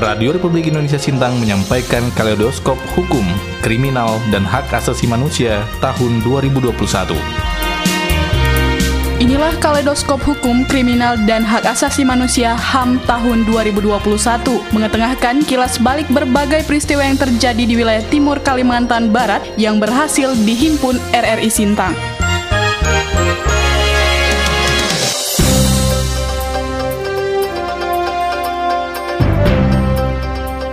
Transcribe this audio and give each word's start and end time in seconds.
Radio 0.00 0.32
Republik 0.32 0.72
Indonesia 0.72 0.96
Sintang 0.96 1.36
menyampaikan 1.36 2.00
kaleidoskop 2.16 2.80
hukum, 2.96 3.20
kriminal, 3.60 4.16
dan 4.32 4.48
hak 4.48 4.72
asasi 4.72 5.04
manusia 5.04 5.60
tahun 5.84 6.24
2021. 6.24 6.72
Inilah 9.20 9.52
kaleidoskop 9.60 10.24
hukum, 10.24 10.64
kriminal, 10.64 11.20
dan 11.28 11.44
hak 11.44 11.68
asasi 11.68 12.08
manusia 12.08 12.56
HAM 12.56 12.96
tahun 13.04 13.44
2021 13.44 14.00
mengetengahkan 14.72 15.44
kilas 15.44 15.76
balik 15.76 16.08
berbagai 16.08 16.64
peristiwa 16.64 17.04
yang 17.04 17.20
terjadi 17.20 17.68
di 17.68 17.76
wilayah 17.76 18.00
timur 18.08 18.40
Kalimantan 18.40 19.12
Barat 19.12 19.44
yang 19.60 19.76
berhasil 19.76 20.32
dihimpun 20.48 20.96
RRI 21.12 21.52
Sintang. 21.52 21.92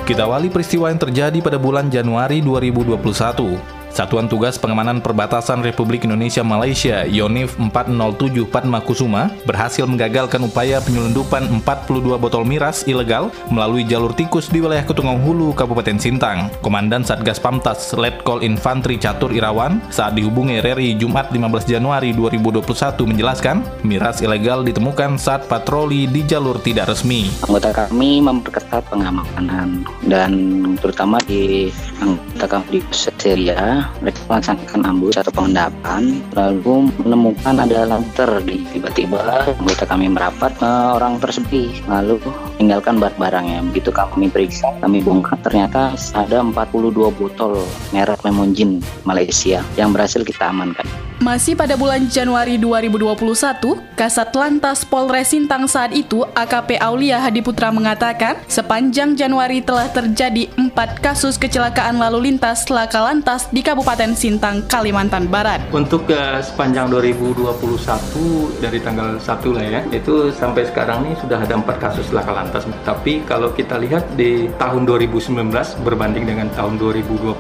Kita 0.08 0.24
awali 0.24 0.48
peristiwa 0.48 0.88
yang 0.88 1.04
terjadi 1.04 1.44
pada 1.44 1.60
bulan 1.60 1.92
Januari 1.92 2.40
2021. 2.40 3.77
Satuan 3.92 4.28
Tugas 4.28 4.60
Pengamanan 4.60 5.00
Perbatasan 5.00 5.64
Republik 5.64 6.06
Indonesia 6.06 6.44
Malaysia 6.46 7.08
Yonif 7.08 7.56
407 7.58 8.46
Padma 8.48 8.84
Kusuma 8.84 9.34
berhasil 9.48 9.88
menggagalkan 9.88 10.44
upaya 10.44 10.84
penyelundupan 10.84 11.48
42 11.64 12.20
botol 12.20 12.44
miras 12.44 12.86
ilegal 12.86 13.32
melalui 13.50 13.88
jalur 13.88 14.12
tikus 14.14 14.52
di 14.52 14.60
wilayah 14.62 14.86
Ketungong 14.86 15.24
Hulu, 15.24 15.56
Kabupaten 15.56 15.98
Sintang. 15.98 16.54
Komandan 16.62 17.04
Satgas 17.08 17.40
Pamtas 17.42 17.96
Letkol 17.96 18.44
Infantri 18.44 19.00
Catur 19.00 19.32
Irawan 19.34 19.80
saat 19.90 20.14
dihubungi 20.14 20.60
RRI 20.62 21.00
Jumat 21.00 21.32
15 21.32 21.68
Januari 21.68 22.12
2021 22.14 22.64
menjelaskan 23.08 23.64
miras 23.84 24.20
ilegal 24.22 24.62
ditemukan 24.64 25.18
saat 25.18 25.48
patroli 25.50 26.06
di 26.08 26.22
jalur 26.28 26.60
tidak 26.62 26.92
resmi. 26.92 27.32
Anggota 27.44 27.88
kami 27.88 28.22
memperketat 28.22 28.86
pengamanan 28.88 29.84
dan 30.06 30.32
terutama 30.80 31.18
di 31.26 31.72
anggota 32.00 32.46
kami 32.46 32.66
di 32.78 32.80
Seria 32.94 33.87
mereka 34.04 34.20
melaksanakan 34.30 34.82
ambus 34.86 35.16
atau 35.18 35.32
pengendapan 35.34 36.22
lalu 36.34 36.90
menemukan 37.02 37.56
ada 37.58 37.90
lanter 37.90 38.30
di 38.46 38.64
tiba-tiba 38.72 39.48
anggota 39.58 39.86
kami 39.88 40.08
merapat 40.12 40.52
ke 40.58 40.72
orang 40.98 41.18
tersebut. 41.22 41.72
Lalu 41.90 42.20
tinggalkan 42.62 43.02
barang-barangnya. 43.02 43.64
Begitu 43.72 43.90
kami 43.94 44.28
periksa 44.30 44.74
kami 44.84 45.02
bongkar 45.02 45.40
ternyata 45.42 45.94
ada 46.14 46.44
42 46.44 46.94
botol 47.18 47.64
merek 47.96 48.22
lemon 48.26 48.54
gin 48.54 48.84
Malaysia 49.08 49.64
yang 49.80 49.96
berhasil 49.96 50.22
kita 50.26 50.50
amankan 50.52 50.86
masih 51.18 51.58
pada 51.58 51.74
bulan 51.74 52.06
Januari 52.06 52.62
2021, 52.62 53.98
Kasat 53.98 54.30
Lantas 54.38 54.86
Polres 54.86 55.34
Sintang 55.34 55.66
saat 55.66 55.90
itu, 55.94 56.22
AKP 56.38 56.78
Aulia 56.78 57.18
Hadiputra 57.18 57.74
mengatakan, 57.74 58.38
sepanjang 58.46 59.18
Januari 59.18 59.66
telah 59.66 59.90
terjadi 59.90 60.50
empat 60.54 61.02
kasus 61.02 61.42
kecelakaan 61.42 61.98
lalu 61.98 62.32
lintas 62.32 62.70
laka 62.70 63.02
lantas 63.02 63.50
di 63.50 63.66
Kabupaten 63.66 64.14
Sintang, 64.14 64.70
Kalimantan 64.70 65.26
Barat. 65.26 65.66
Untuk 65.74 66.06
uh, 66.14 66.38
sepanjang 66.40 66.94
2021 66.94 68.62
dari 68.62 68.80
tanggal 68.82 69.18
1 69.18 69.58
lah 69.58 69.66
ya, 69.66 69.82
itu 69.90 70.30
sampai 70.30 70.70
sekarang 70.70 71.10
ini 71.10 71.18
sudah 71.18 71.42
ada 71.42 71.58
empat 71.58 71.82
kasus 71.82 72.14
laka 72.14 72.30
lantas. 72.30 72.70
Tapi 72.86 73.26
kalau 73.26 73.50
kita 73.58 73.82
lihat 73.82 74.06
di 74.14 74.46
tahun 74.62 74.86
2019 74.86 75.34
berbanding 75.82 76.30
dengan 76.30 76.48
tahun 76.54 76.78
2020 76.78 77.34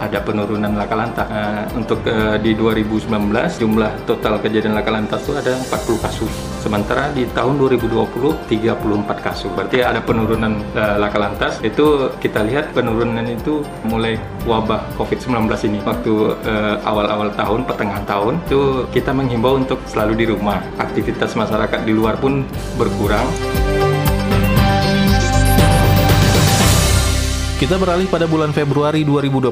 ada 0.00 0.18
penurunan 0.24 0.72
laka 0.72 0.96
lantas. 0.96 1.26
Uh, 1.28 1.64
untuk 1.76 2.00
uh, 2.08 2.40
di 2.40 2.56
2019 2.56 3.17
jumlah 3.58 3.90
total 4.06 4.38
kejadian 4.38 4.78
laka 4.78 4.90
lantas 4.94 5.26
itu 5.26 5.34
ada 5.34 5.58
40 5.58 6.04
kasus. 6.04 6.32
Sementara 6.62 7.10
di 7.12 7.26
tahun 7.34 7.58
2020 7.58 8.48
34 8.48 9.26
kasus. 9.26 9.50
Berarti 9.52 9.82
ada 9.82 10.00
penurunan 10.02 10.58
uh, 10.74 10.96
laka 11.00 11.18
lantas. 11.18 11.58
Itu 11.60 12.14
kita 12.22 12.46
lihat 12.46 12.72
penurunan 12.72 13.24
itu 13.26 13.62
mulai 13.86 14.16
wabah 14.46 14.94
COVID-19 14.98 15.50
ini 15.68 15.78
waktu 15.82 16.12
uh, 16.46 16.76
awal-awal 16.86 17.30
tahun, 17.34 17.66
pertengahan 17.66 18.04
tahun 18.06 18.34
itu 18.46 18.86
kita 18.94 19.10
menghimbau 19.14 19.58
untuk 19.58 19.78
selalu 19.90 20.12
di 20.18 20.24
rumah. 20.30 20.62
Aktivitas 20.78 21.34
masyarakat 21.34 21.80
di 21.86 21.92
luar 21.94 22.18
pun 22.18 22.46
berkurang. 22.78 23.77
Kita 27.58 27.74
beralih 27.74 28.06
pada 28.06 28.30
bulan 28.30 28.54
Februari 28.54 29.02
2021 29.02 29.50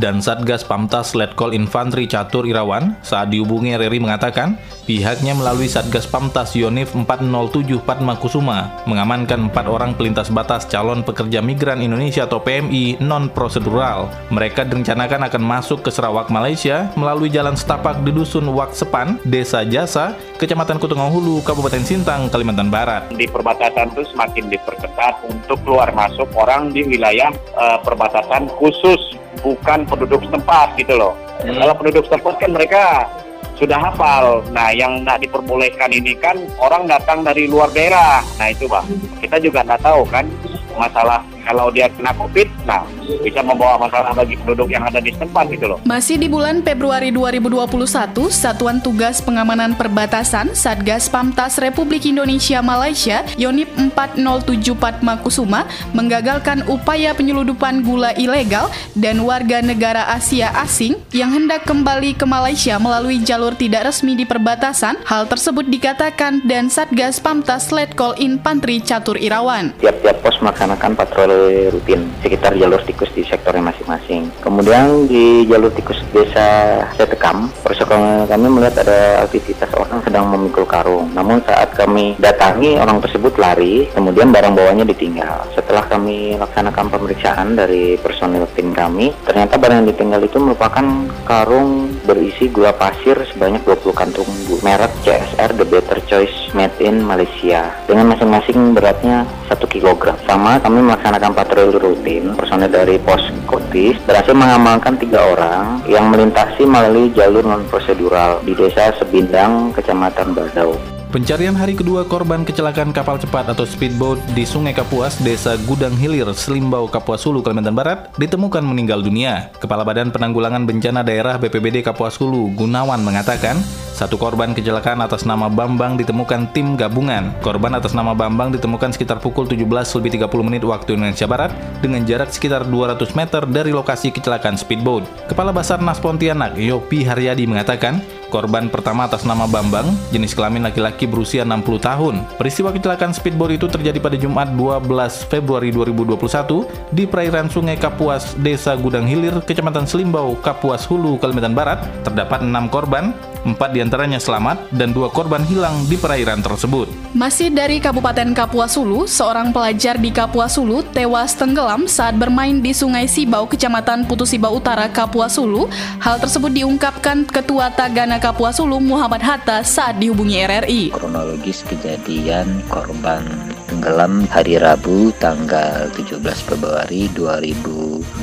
dan 0.00 0.24
Satgas 0.24 0.64
Pamtas 0.64 1.12
Letkol 1.12 1.52
Infantri 1.52 2.08
Catur 2.08 2.48
Irawan 2.48 2.96
saat 3.04 3.28
dihubungi 3.28 3.76
RRI 3.76 4.00
mengatakan 4.00 4.56
pihaknya 4.88 5.36
melalui 5.36 5.68
Satgas 5.68 6.08
Pamtas 6.08 6.56
Yonif 6.56 6.96
407 6.96 7.84
Padma 7.84 8.16
Kusuma 8.16 8.80
mengamankan 8.88 9.52
empat 9.52 9.68
orang 9.68 9.92
pelintas 9.92 10.32
batas 10.32 10.64
calon 10.64 11.04
pekerja 11.04 11.44
migran 11.44 11.84
Indonesia 11.84 12.24
atau 12.24 12.40
PMI 12.40 13.04
non-prosedural. 13.04 14.08
Mereka 14.32 14.64
direncanakan 14.72 15.28
akan 15.28 15.42
masuk 15.44 15.84
ke 15.84 15.92
Sarawak, 15.92 16.32
Malaysia 16.32 16.88
melalui 16.96 17.28
jalan 17.28 17.52
setapak 17.52 18.00
di 18.00 18.16
Dusun 18.16 18.48
Wak 18.56 18.72
Sepan, 18.72 19.20
Desa 19.28 19.68
Jasa, 19.68 20.16
Kecamatan 20.40 20.80
Kutungong 20.80 21.12
Hulu, 21.12 21.44
Kabupaten 21.44 21.84
Sintang, 21.84 22.32
Kalimantan 22.32 22.72
Barat. 22.72 23.12
Di 23.12 23.28
perbatasan 23.28 23.92
itu 23.92 24.08
semakin 24.16 24.48
diperketat 24.48 25.28
untuk 25.28 25.60
keluar 25.60 25.92
masuk 25.92 26.32
orang 26.40 26.72
di 26.72 27.01
wilayah 27.02 27.34
uh, 27.58 27.82
perbatasan 27.82 28.46
khusus 28.62 29.18
bukan 29.42 29.82
penduduk 29.90 30.22
setempat 30.22 30.78
gitu 30.78 30.94
loh. 30.94 31.18
Hmm. 31.42 31.58
Kalau 31.58 31.74
penduduk 31.74 32.06
setempat 32.06 32.38
kan 32.38 32.50
mereka 32.54 33.10
sudah 33.58 33.74
hafal. 33.90 34.46
Nah, 34.54 34.70
yang 34.70 35.02
tidak 35.02 35.26
diperbolehkan 35.26 35.90
ini 35.90 36.14
kan 36.14 36.38
orang 36.62 36.86
datang 36.86 37.26
dari 37.26 37.50
luar 37.50 37.74
daerah. 37.74 38.22
Nah, 38.38 38.54
itu, 38.54 38.70
Pak. 38.70 38.86
Kita 39.18 39.42
juga 39.42 39.66
tidak 39.66 39.82
tahu 39.82 40.06
kan 40.06 40.30
masalah 40.78 41.26
kalau 41.42 41.68
dia 41.74 41.90
kena 41.90 42.14
COVID, 42.14 42.48
nah 42.64 42.86
bisa 43.20 43.42
membawa 43.42 43.76
masalah 43.86 44.14
bagi 44.14 44.38
penduduk 44.38 44.70
yang 44.70 44.86
ada 44.86 45.02
di 45.02 45.10
tempat 45.12 45.50
gitu 45.50 45.66
loh. 45.74 45.78
Masih 45.84 46.16
di 46.16 46.30
bulan 46.30 46.62
Februari 46.62 47.10
2021, 47.10 48.30
Satuan 48.30 48.78
Tugas 48.78 49.18
Pengamanan 49.20 49.74
Perbatasan 49.74 50.54
Satgas 50.54 51.10
Pamtas 51.10 51.58
Republik 51.58 52.06
Indonesia 52.06 52.62
Malaysia 52.62 53.26
Yonip 53.36 53.68
407 53.74 54.78
Padma 54.78 55.18
Kusuma 55.18 55.66
menggagalkan 55.92 56.64
upaya 56.70 57.12
penyeludupan 57.12 57.82
gula 57.82 58.14
ilegal 58.14 58.70
dan 58.94 59.18
warga 59.26 59.58
negara 59.60 60.06
Asia 60.14 60.54
asing 60.62 60.96
yang 61.10 61.34
hendak 61.34 61.66
kembali 61.66 62.14
ke 62.14 62.24
Malaysia 62.24 62.78
melalui 62.78 63.20
jalur 63.22 63.52
tidak 63.58 63.90
resmi 63.90 64.14
di 64.14 64.24
perbatasan. 64.24 65.02
Hal 65.02 65.26
tersebut 65.26 65.66
dikatakan 65.66 66.46
dan 66.46 66.70
Satgas 66.70 67.18
Pamtas 67.18 67.74
Letkol 67.74 68.14
Infantri 68.22 68.78
Catur 68.78 69.18
Irawan. 69.18 69.74
Tiap-tiap 69.82 70.22
pos 70.22 70.36
melaksanakan 70.38 70.92
patroli 70.94 71.31
rutin 71.72 72.10
sekitar 72.24 72.56
jalur 72.58 72.80
tikus 72.82 73.10
di 73.14 73.22
sektornya 73.22 73.70
masing-masing. 73.70 74.28
Kemudian 74.42 75.06
di 75.06 75.46
jalur 75.46 75.70
tikus 75.72 76.00
desa 76.10 76.82
Setekam, 76.98 77.48
personel 77.62 78.26
kami 78.26 78.46
melihat 78.50 78.82
ada 78.84 79.22
aktivitas 79.24 79.70
orang 79.78 80.02
sedang 80.02 80.28
memikul 80.28 80.66
karung. 80.66 81.08
Namun 81.14 81.40
saat 81.46 81.72
kami 81.78 82.18
datangi 82.18 82.76
orang 82.76 82.98
tersebut 82.98 83.38
lari, 83.38 83.86
kemudian 83.94 84.34
barang 84.34 84.52
bawanya 84.56 84.84
ditinggal. 84.84 85.46
Setelah 85.54 85.86
kami 85.86 86.34
laksanakan 86.36 86.90
pemeriksaan 86.90 87.54
dari 87.54 87.96
personil 87.96 88.48
tim 88.52 88.74
kami, 88.74 89.14
ternyata 89.24 89.56
barang 89.56 89.84
yang 89.84 89.88
ditinggal 89.88 90.20
itu 90.26 90.38
merupakan 90.42 90.84
karung 91.22 91.94
berisi 92.02 92.50
gula 92.50 92.74
pasir 92.74 93.14
sebanyak 93.30 93.62
20 93.62 93.94
kantung 93.94 94.28
merek 94.66 94.90
CSR 95.06 95.54
The 95.54 95.66
Better 95.66 95.98
Choice 96.10 96.50
Made 96.52 96.76
in 96.82 97.06
Malaysia 97.06 97.70
dengan 97.86 98.10
masing-masing 98.10 98.74
beratnya 98.74 99.22
1 99.46 99.62
kg. 99.68 100.18
Sama 100.26 100.58
kami 100.58 100.82
melaksanakan 100.82 101.21
melaksanakan 101.22 101.38
patroli 101.38 101.78
rutin, 101.78 102.24
personel 102.34 102.66
dari 102.66 102.98
pos 102.98 103.22
Kotis 103.46 103.94
berhasil 104.02 104.34
mengamankan 104.34 104.98
tiga 104.98 105.22
orang 105.22 105.78
yang 105.86 106.10
melintasi 106.10 106.66
melalui 106.66 107.14
jalur 107.14 107.46
non 107.46 107.62
prosedural 107.70 108.42
di 108.42 108.58
desa 108.58 108.90
Sebindang, 108.98 109.70
Kecamatan 109.70 110.34
Badau. 110.34 110.91
Pencarian 111.12 111.52
hari 111.52 111.76
kedua 111.76 112.08
korban 112.08 112.40
kecelakaan 112.40 112.88
kapal 112.88 113.20
cepat 113.20 113.44
atau 113.52 113.68
speedboat 113.68 114.16
di 114.32 114.48
Sungai 114.48 114.72
Kapuas, 114.72 115.20
Desa 115.20 115.60
Gudang 115.68 115.92
Hilir, 115.92 116.24
Selimbau, 116.32 116.88
Kapuas 116.88 117.20
Hulu, 117.28 117.44
Kalimantan 117.44 117.76
Barat, 117.76 118.08
ditemukan 118.16 118.64
meninggal 118.64 119.04
dunia. 119.04 119.52
Kepala 119.60 119.84
Badan 119.84 120.08
Penanggulangan 120.08 120.64
Bencana 120.64 121.04
Daerah 121.04 121.36
BPBD 121.36 121.84
Kapuas 121.84 122.16
Hulu, 122.16 122.56
Gunawan, 122.56 123.04
mengatakan, 123.04 123.60
satu 123.92 124.16
korban 124.16 124.56
kecelakaan 124.56 125.04
atas 125.04 125.28
nama 125.28 125.52
Bambang 125.52 126.00
ditemukan 126.00 126.48
tim 126.56 126.80
gabungan. 126.80 127.28
Korban 127.44 127.76
atas 127.76 127.92
nama 127.92 128.16
Bambang 128.16 128.48
ditemukan 128.56 128.96
sekitar 128.96 129.20
pukul 129.20 129.44
17 129.44 129.68
lebih 130.00 130.16
30 130.16 130.48
menit 130.48 130.64
waktu 130.64 130.96
Indonesia 130.96 131.28
Barat 131.28 131.52
dengan 131.84 132.08
jarak 132.08 132.32
sekitar 132.32 132.64
200 132.64 133.12
meter 133.12 133.44
dari 133.44 133.68
lokasi 133.68 134.08
kecelakaan 134.16 134.56
speedboat. 134.56 135.04
Kepala 135.28 135.52
Basarnas 135.52 136.00
Pontianak, 136.00 136.56
Yopi 136.56 137.04
Haryadi 137.04 137.44
mengatakan, 137.44 138.00
Korban 138.32 138.72
pertama 138.72 139.04
atas 139.04 139.28
nama 139.28 139.44
Bambang, 139.44 139.92
jenis 140.08 140.32
kelamin 140.32 140.64
laki-laki 140.64 141.01
berusia 141.06 141.42
60 141.46 141.82
tahun. 141.82 142.14
Peristiwa 142.36 142.70
kecelakaan 142.74 143.14
speedboat 143.16 143.56
itu 143.56 143.66
terjadi 143.70 143.98
pada 143.98 144.16
Jumat 144.18 144.52
12 144.54 145.30
Februari 145.30 145.70
2021 145.70 146.92
di 146.92 147.04
perairan 147.08 147.48
Sungai 147.48 147.78
Kapuas, 147.78 148.34
Desa 148.38 148.74
Gudang 148.76 149.08
Hilir, 149.08 149.40
Kecamatan 149.42 149.88
Selimbau, 149.88 150.38
Kapuas 150.40 150.84
Hulu, 150.86 151.18
Kalimantan 151.18 151.56
Barat. 151.56 151.84
Terdapat 152.02 152.44
enam 152.44 152.68
korban, 152.68 153.16
empat 153.42 153.74
di 153.74 153.82
antaranya 153.82 154.18
selamat 154.22 154.70
dan 154.74 154.94
dua 154.94 155.10
korban 155.10 155.42
hilang 155.46 155.86
di 155.90 155.98
perairan 155.98 156.40
tersebut. 156.40 156.86
Masih 157.12 157.50
dari 157.50 157.82
Kabupaten 157.82 158.34
Kapuas 158.34 158.78
Hulu, 158.78 159.06
seorang 159.10 159.50
pelajar 159.50 159.98
di 159.98 160.14
Kapuas 160.14 160.54
Hulu 160.56 160.86
tewas 160.94 161.34
tenggelam 161.34 161.90
saat 161.90 162.14
bermain 162.14 162.62
di 162.62 162.70
Sungai 162.70 163.10
Sibau, 163.10 163.44
Kecamatan 163.50 164.06
Putusiba 164.06 164.48
Utara, 164.48 164.86
Kapuas 164.88 165.36
Hulu. 165.36 165.66
Hal 165.98 166.22
tersebut 166.22 166.54
diungkapkan 166.54 167.26
Ketua 167.26 167.74
Tagana 167.74 168.22
Kapuas 168.22 168.62
Hulu 168.62 168.78
Muhammad 168.78 169.22
Hatta 169.22 169.66
saat 169.66 169.98
dihubungi 169.98 170.42
RRI. 170.42 170.82
Kronologis 170.94 171.66
kejadian 171.66 172.62
korban 172.70 173.26
tenggelam 173.72 174.28
hari 174.28 174.60
Rabu 174.60 175.10
tanggal 175.16 175.88
17 175.96 176.20
Februari 176.44 177.08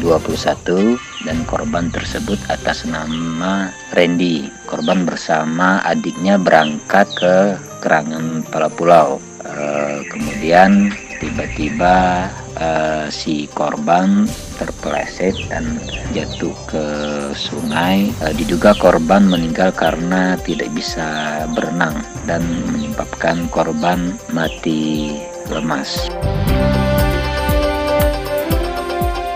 2021 0.01 0.97
dan 1.27 1.37
korban 1.47 1.91
tersebut 1.91 2.39
atas 2.47 2.87
nama 2.87 3.73
Randy. 3.91 4.47
Korban 4.69 5.03
bersama 5.03 5.83
adiknya 5.83 6.39
berangkat 6.39 7.07
ke 7.17 7.35
Kerangan 7.79 8.43
Pulau. 8.75 9.19
E, 9.43 9.55
kemudian 10.11 10.91
tiba-tiba 11.19 12.27
e, 12.55 12.69
si 13.11 13.47
korban 13.51 14.27
terpeleset 14.59 15.35
dan 15.51 15.79
jatuh 16.15 16.55
ke 16.67 16.85
sungai. 17.35 18.11
E, 18.23 18.25
diduga 18.35 18.75
korban 18.77 19.27
meninggal 19.27 19.75
karena 19.75 20.35
tidak 20.43 20.71
bisa 20.75 21.43
berenang 21.51 22.03
dan 22.27 22.43
menyebabkan 22.71 23.47
korban 23.51 24.15
mati 24.31 25.17
lemas. 25.49 26.07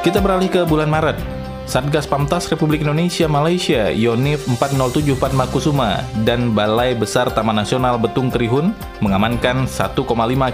Kita 0.04 0.20
beralih 0.20 0.52
ke 0.52 0.68
bulan 0.68 0.92
Maret. 0.92 1.16
Satgas 1.64 2.04
Pamtas 2.04 2.52
Republik 2.52 2.84
Indonesia 2.84 3.24
Malaysia 3.24 3.88
Yonif 3.88 4.44
4074 4.60 5.32
Makusuma 5.32 6.04
dan 6.28 6.52
Balai 6.52 6.92
Besar 6.92 7.32
Taman 7.32 7.56
Nasional 7.56 7.96
Betung 7.96 8.28
Kerihun 8.28 8.76
mengamankan 9.00 9.64
1,5 9.64 10.04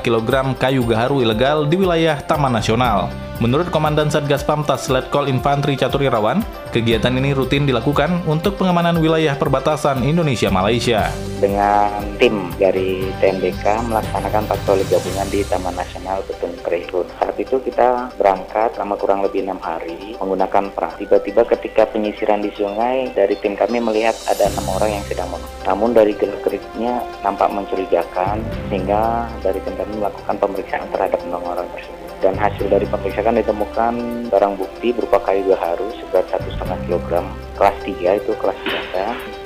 kg 0.05 0.29
kayu 0.53 0.85
gaharu 0.85 1.25
ilegal 1.25 1.65
di 1.65 1.81
wilayah 1.81 2.21
Taman 2.21 2.53
Nasional. 2.53 3.09
Menurut 3.39 3.71
Komandan 3.71 4.11
Satgas 4.11 4.43
Pamtas 4.43 4.91
Letkol 4.91 5.31
Infantri 5.31 5.79
Caturirawan, 5.79 6.43
kegiatan 6.75 7.15
ini 7.15 7.31
rutin 7.31 7.63
dilakukan 7.63 8.27
untuk 8.27 8.59
pengamanan 8.59 8.99
wilayah 8.99 9.31
perbatasan 9.39 10.03
Indonesia-Malaysia. 10.03 11.07
Dengan 11.39 12.03
tim 12.19 12.51
dari 12.59 13.07
TMBK 13.23 13.63
melaksanakan 13.87 14.43
patroli 14.43 14.83
gabungan 14.91 15.23
di 15.31 15.47
Taman 15.47 15.71
Nasional 15.71 16.19
Betung 16.27 16.51
Kerihun. 16.59 17.07
Saat 17.15 17.39
itu 17.39 17.63
kita 17.63 18.11
berangkat 18.19 18.75
selama 18.75 18.99
kurang 18.99 19.23
lebih 19.23 19.47
enam 19.47 19.63
hari 19.63 20.19
menggunakan 20.19 20.75
perahu. 20.75 20.99
Tiba-tiba 20.99 21.47
ketika 21.47 21.87
penyisiran 21.87 22.43
di 22.43 22.51
sungai, 22.59 23.07
dari 23.15 23.39
tim 23.39 23.55
kami 23.55 23.79
melihat 23.79 24.19
ada 24.27 24.51
enam 24.51 24.67
orang 24.67 24.99
yang 24.99 25.05
sedang 25.07 25.31
menunggu. 25.31 25.63
Namun 25.63 25.95
dari 25.95 26.11
gerak-geriknya 26.11 27.07
nampak 27.23 27.47
mencurigakan, 27.55 28.43
sehingga 28.67 29.31
dari 29.39 29.63
tim 29.63 29.79
kami 29.79 29.95
melakukan 29.95 30.35
pemeriksaan 30.35 30.91
terhadap 30.91 31.23
enam 31.23 31.39
orang 31.47 31.63
tersebut 31.71 31.98
dan 32.19 32.35
hasil 32.35 32.67
dari 32.67 32.83
pemeriksaan 32.87 33.39
ditemukan 33.39 33.93
barang 34.27 34.53
bukti 34.59 34.91
berupa 34.91 35.19
kayu 35.23 35.47
gaharu 35.55 35.87
seberat 35.95 36.27
satu 36.27 36.51
setengah 36.51 36.77
kilogram 36.87 37.25
kelas 37.55 37.75
3 37.83 38.19
itu 38.19 38.31
kelas 38.39 38.59
biasa 38.63 39.03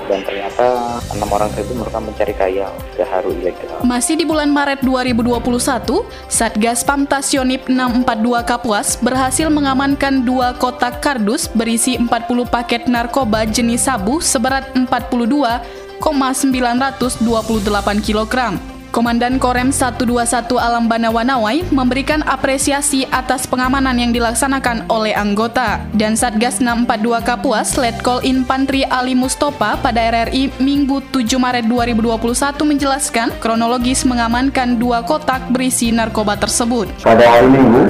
dan 0.10 0.20
ternyata 0.28 1.00
enam 1.16 1.30
orang 1.32 1.48
tersebut 1.56 1.80
merupakan 1.80 2.04
mencari 2.04 2.34
kaya 2.36 2.68
gaharu 3.00 3.32
ilegal. 3.40 3.80
Masih 3.88 4.20
di 4.20 4.26
bulan 4.28 4.52
Maret 4.52 4.84
2021, 4.84 6.04
Satgas 6.28 6.84
Pamtas 6.84 7.32
Yonip 7.32 7.72
642 7.72 8.44
Kapuas 8.44 9.00
berhasil 9.00 9.48
mengamankan 9.48 10.28
dua 10.28 10.52
kotak 10.60 11.00
kardus 11.00 11.48
berisi 11.48 11.96
40 11.96 12.10
paket 12.52 12.92
narkoba 12.92 13.48
jenis 13.48 13.88
sabu 13.88 14.20
seberat 14.20 14.68
42,928 14.76 16.04
kg. 18.04 18.36
Komandan 18.94 19.42
Korem 19.42 19.74
121 19.74 20.54
Alam 20.54 20.86
Banawanawai 20.86 21.66
memberikan 21.74 22.22
apresiasi 22.30 23.10
atas 23.10 23.50
pengamanan 23.50 23.98
yang 23.98 24.14
dilaksanakan 24.14 24.86
oleh 24.86 25.18
anggota. 25.18 25.82
Dan 25.98 26.14
Satgas 26.14 26.62
642 26.62 27.26
Kapuas 27.26 27.74
Letkol 27.74 28.22
Infantri 28.22 28.86
Ali 28.86 29.18
Mustopa 29.18 29.82
pada 29.82 29.98
RRI 29.98 30.62
Minggu 30.62 31.02
7 31.10 31.26
Maret 31.26 31.66
2021 31.66 32.54
menjelaskan 32.70 33.34
kronologis 33.42 34.06
mengamankan 34.06 34.78
dua 34.78 35.02
kotak 35.02 35.42
berisi 35.50 35.90
narkoba 35.90 36.38
tersebut. 36.38 36.86
Pada 37.02 37.26
hari 37.26 37.50
Minggu, 37.50 37.90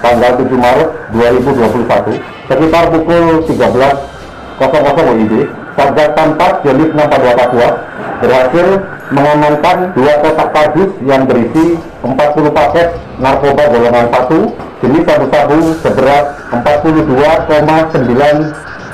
tanggal 0.00 0.40
7 0.40 0.56
Maret 0.56 0.88
2021, 1.20 2.16
sekitar 2.48 2.88
pukul 2.88 3.44
13.00 3.44 4.56
WIB, 4.56 5.32
Satgas 5.76 6.10
Tampak 6.16 6.64
Jenis 6.64 6.88
642 6.96 7.36
Kapuas 7.36 7.89
berhasil 8.20 8.66
mengamankan 9.10 9.96
dua 9.96 10.14
kotak 10.22 10.48
kardus 10.54 10.90
yang 11.02 11.26
berisi 11.26 11.80
40 12.04 12.14
paket 12.52 12.88
narkoba 13.18 13.64
golongan 13.72 14.06
1 14.12 14.84
jenis 14.84 15.02
sabu-sabu 15.04 15.58
seberat 15.82 16.24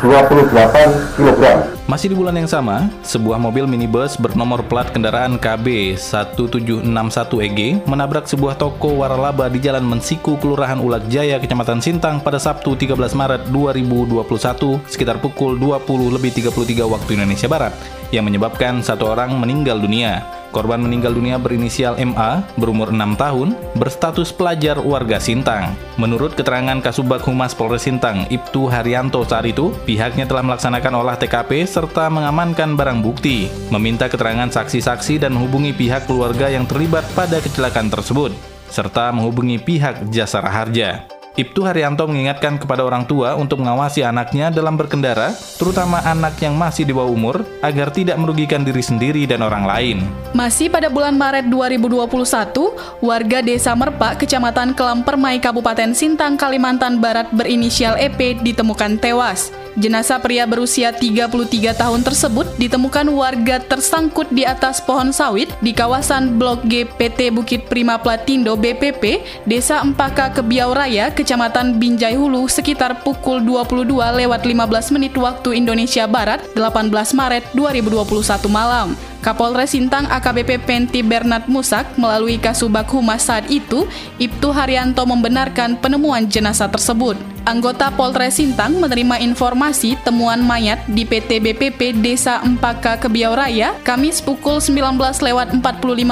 42,928 0.00 1.16
kg. 1.16 1.42
Masih 1.86 2.10
di 2.10 2.18
bulan 2.18 2.34
yang 2.34 2.50
sama, 2.50 2.90
sebuah 3.06 3.38
mobil 3.38 3.62
minibus 3.70 4.18
bernomor 4.18 4.66
plat 4.66 4.90
kendaraan 4.90 5.38
KB 5.38 5.94
1761EG 5.94 7.86
menabrak 7.86 8.26
sebuah 8.26 8.58
toko 8.58 9.00
waralaba 9.00 9.46
di 9.46 9.62
Jalan 9.62 9.86
Mensiku, 9.86 10.34
Kelurahan 10.34 10.82
Ulak 10.82 11.06
Jaya, 11.06 11.38
Kecamatan 11.38 11.78
Sintang 11.78 12.18
pada 12.18 12.42
Sabtu 12.42 12.74
13 12.74 13.14
Maret 13.14 13.48
2021 13.54 14.82
sekitar 14.90 15.22
pukul 15.22 15.54
20.33 15.62 16.82
waktu 16.84 17.10
Indonesia 17.14 17.46
Barat 17.46 17.72
yang 18.10 18.26
menyebabkan 18.26 18.82
satu 18.82 19.14
orang 19.14 19.38
meninggal 19.38 19.78
dunia. 19.78 20.35
Korban 20.54 20.82
meninggal 20.82 21.12
dunia 21.12 21.36
berinisial 21.36 21.98
MA, 21.98 22.44
berumur 22.54 22.94
6 22.94 23.16
tahun, 23.18 23.48
berstatus 23.74 24.30
pelajar 24.30 24.78
warga 24.78 25.18
Sintang. 25.18 25.74
Menurut 25.96 26.36
keterangan 26.36 26.78
Kasubag 26.84 27.24
Humas 27.24 27.56
Polres 27.56 27.88
Sintang, 27.88 28.28
Ibtu 28.28 28.68
Haryanto 28.70 29.24
saat 29.24 29.48
itu, 29.48 29.74
pihaknya 29.88 30.28
telah 30.28 30.44
melaksanakan 30.46 30.92
olah 31.02 31.16
TKP 31.16 31.64
serta 31.66 32.12
mengamankan 32.12 32.76
barang 32.76 33.00
bukti, 33.00 33.50
meminta 33.72 34.06
keterangan 34.06 34.52
saksi-saksi 34.52 35.22
dan 35.24 35.34
menghubungi 35.34 35.72
pihak 35.74 36.04
keluarga 36.04 36.52
yang 36.52 36.68
terlibat 36.68 37.08
pada 37.16 37.42
kecelakaan 37.42 37.88
tersebut, 37.88 38.30
serta 38.68 39.10
menghubungi 39.10 39.58
pihak 39.58 40.08
Jasara 40.12 40.52
Harja. 40.52 41.15
Ibtu 41.36 41.68
Haryanto 41.68 42.08
mengingatkan 42.08 42.56
kepada 42.56 42.80
orang 42.80 43.04
tua 43.04 43.36
untuk 43.36 43.60
mengawasi 43.60 44.00
anaknya 44.00 44.48
dalam 44.48 44.72
berkendara, 44.72 45.36
terutama 45.60 46.00
anak 46.00 46.40
yang 46.40 46.56
masih 46.56 46.88
di 46.88 46.96
bawah 46.96 47.12
umur, 47.12 47.44
agar 47.60 47.92
tidak 47.92 48.16
merugikan 48.16 48.64
diri 48.64 48.80
sendiri 48.80 49.28
dan 49.28 49.44
orang 49.44 49.68
lain. 49.68 49.96
Masih 50.32 50.72
pada 50.72 50.88
bulan 50.88 51.12
Maret 51.12 51.52
2021, 51.52 52.72
warga 53.04 53.44
Desa 53.44 53.76
Merpak, 53.76 54.24
Kecamatan 54.24 54.72
Kelampermai, 54.72 55.36
Kabupaten 55.36 55.92
Sintang, 55.92 56.40
Kalimantan 56.40 57.04
Barat 57.04 57.28
berinisial 57.28 58.00
EP 58.00 58.40
ditemukan 58.40 58.96
tewas. 58.96 59.52
Jenazah 59.76 60.24
pria 60.24 60.48
berusia 60.48 60.88
33 60.88 61.28
tahun 61.76 62.00
tersebut 62.00 62.56
ditemukan 62.56 63.12
warga 63.12 63.60
tersangkut 63.60 64.24
di 64.32 64.48
atas 64.48 64.80
pohon 64.80 65.12
sawit 65.12 65.52
di 65.60 65.76
kawasan 65.76 66.40
Blok 66.40 66.64
G 66.64 66.88
PT 66.88 67.28
Bukit 67.28 67.68
Prima 67.68 68.00
Platindo 68.00 68.56
BPP, 68.56 69.20
Desa 69.44 69.84
Empaka 69.84 70.32
Kebiau 70.32 70.72
Raya, 70.72 71.12
Kecamatan 71.12 71.76
Binjai 71.76 72.16
Hulu 72.16 72.48
sekitar 72.48 73.04
pukul 73.04 73.44
22 73.44 73.84
lewat 74.24 74.40
15 74.48 74.96
menit 74.96 75.12
waktu 75.12 75.60
Indonesia 75.60 76.08
Barat, 76.08 76.40
18 76.56 76.88
Maret 77.12 77.44
2021 77.52 78.48
malam. 78.48 78.96
Kapolres 79.20 79.76
Sintang 79.76 80.08
AKBP 80.08 80.56
Penti 80.64 81.04
Bernard 81.04 81.52
Musak 81.52 81.84
melalui 82.00 82.40
Kasubag 82.40 82.88
Humas 82.88 83.28
saat 83.28 83.44
itu, 83.52 83.84
Ibtu 84.16 84.56
Haryanto 84.56 85.04
membenarkan 85.04 85.76
penemuan 85.76 86.24
jenazah 86.24 86.72
tersebut. 86.72 87.35
Anggota 87.46 87.94
Polres 87.94 88.42
Sintang 88.42 88.74
menerima 88.82 89.22
informasi 89.22 89.94
temuan 90.02 90.42
mayat 90.42 90.82
di 90.90 91.06
PT 91.06 91.38
BPP 91.38 91.94
Desa 92.02 92.42
Empaka 92.42 92.98
Kebiau 92.98 93.38
Raya 93.38 93.70
Kamis 93.86 94.18
pukul 94.18 94.58
19 94.58 94.98
lewat 94.98 95.54
45 95.54 95.62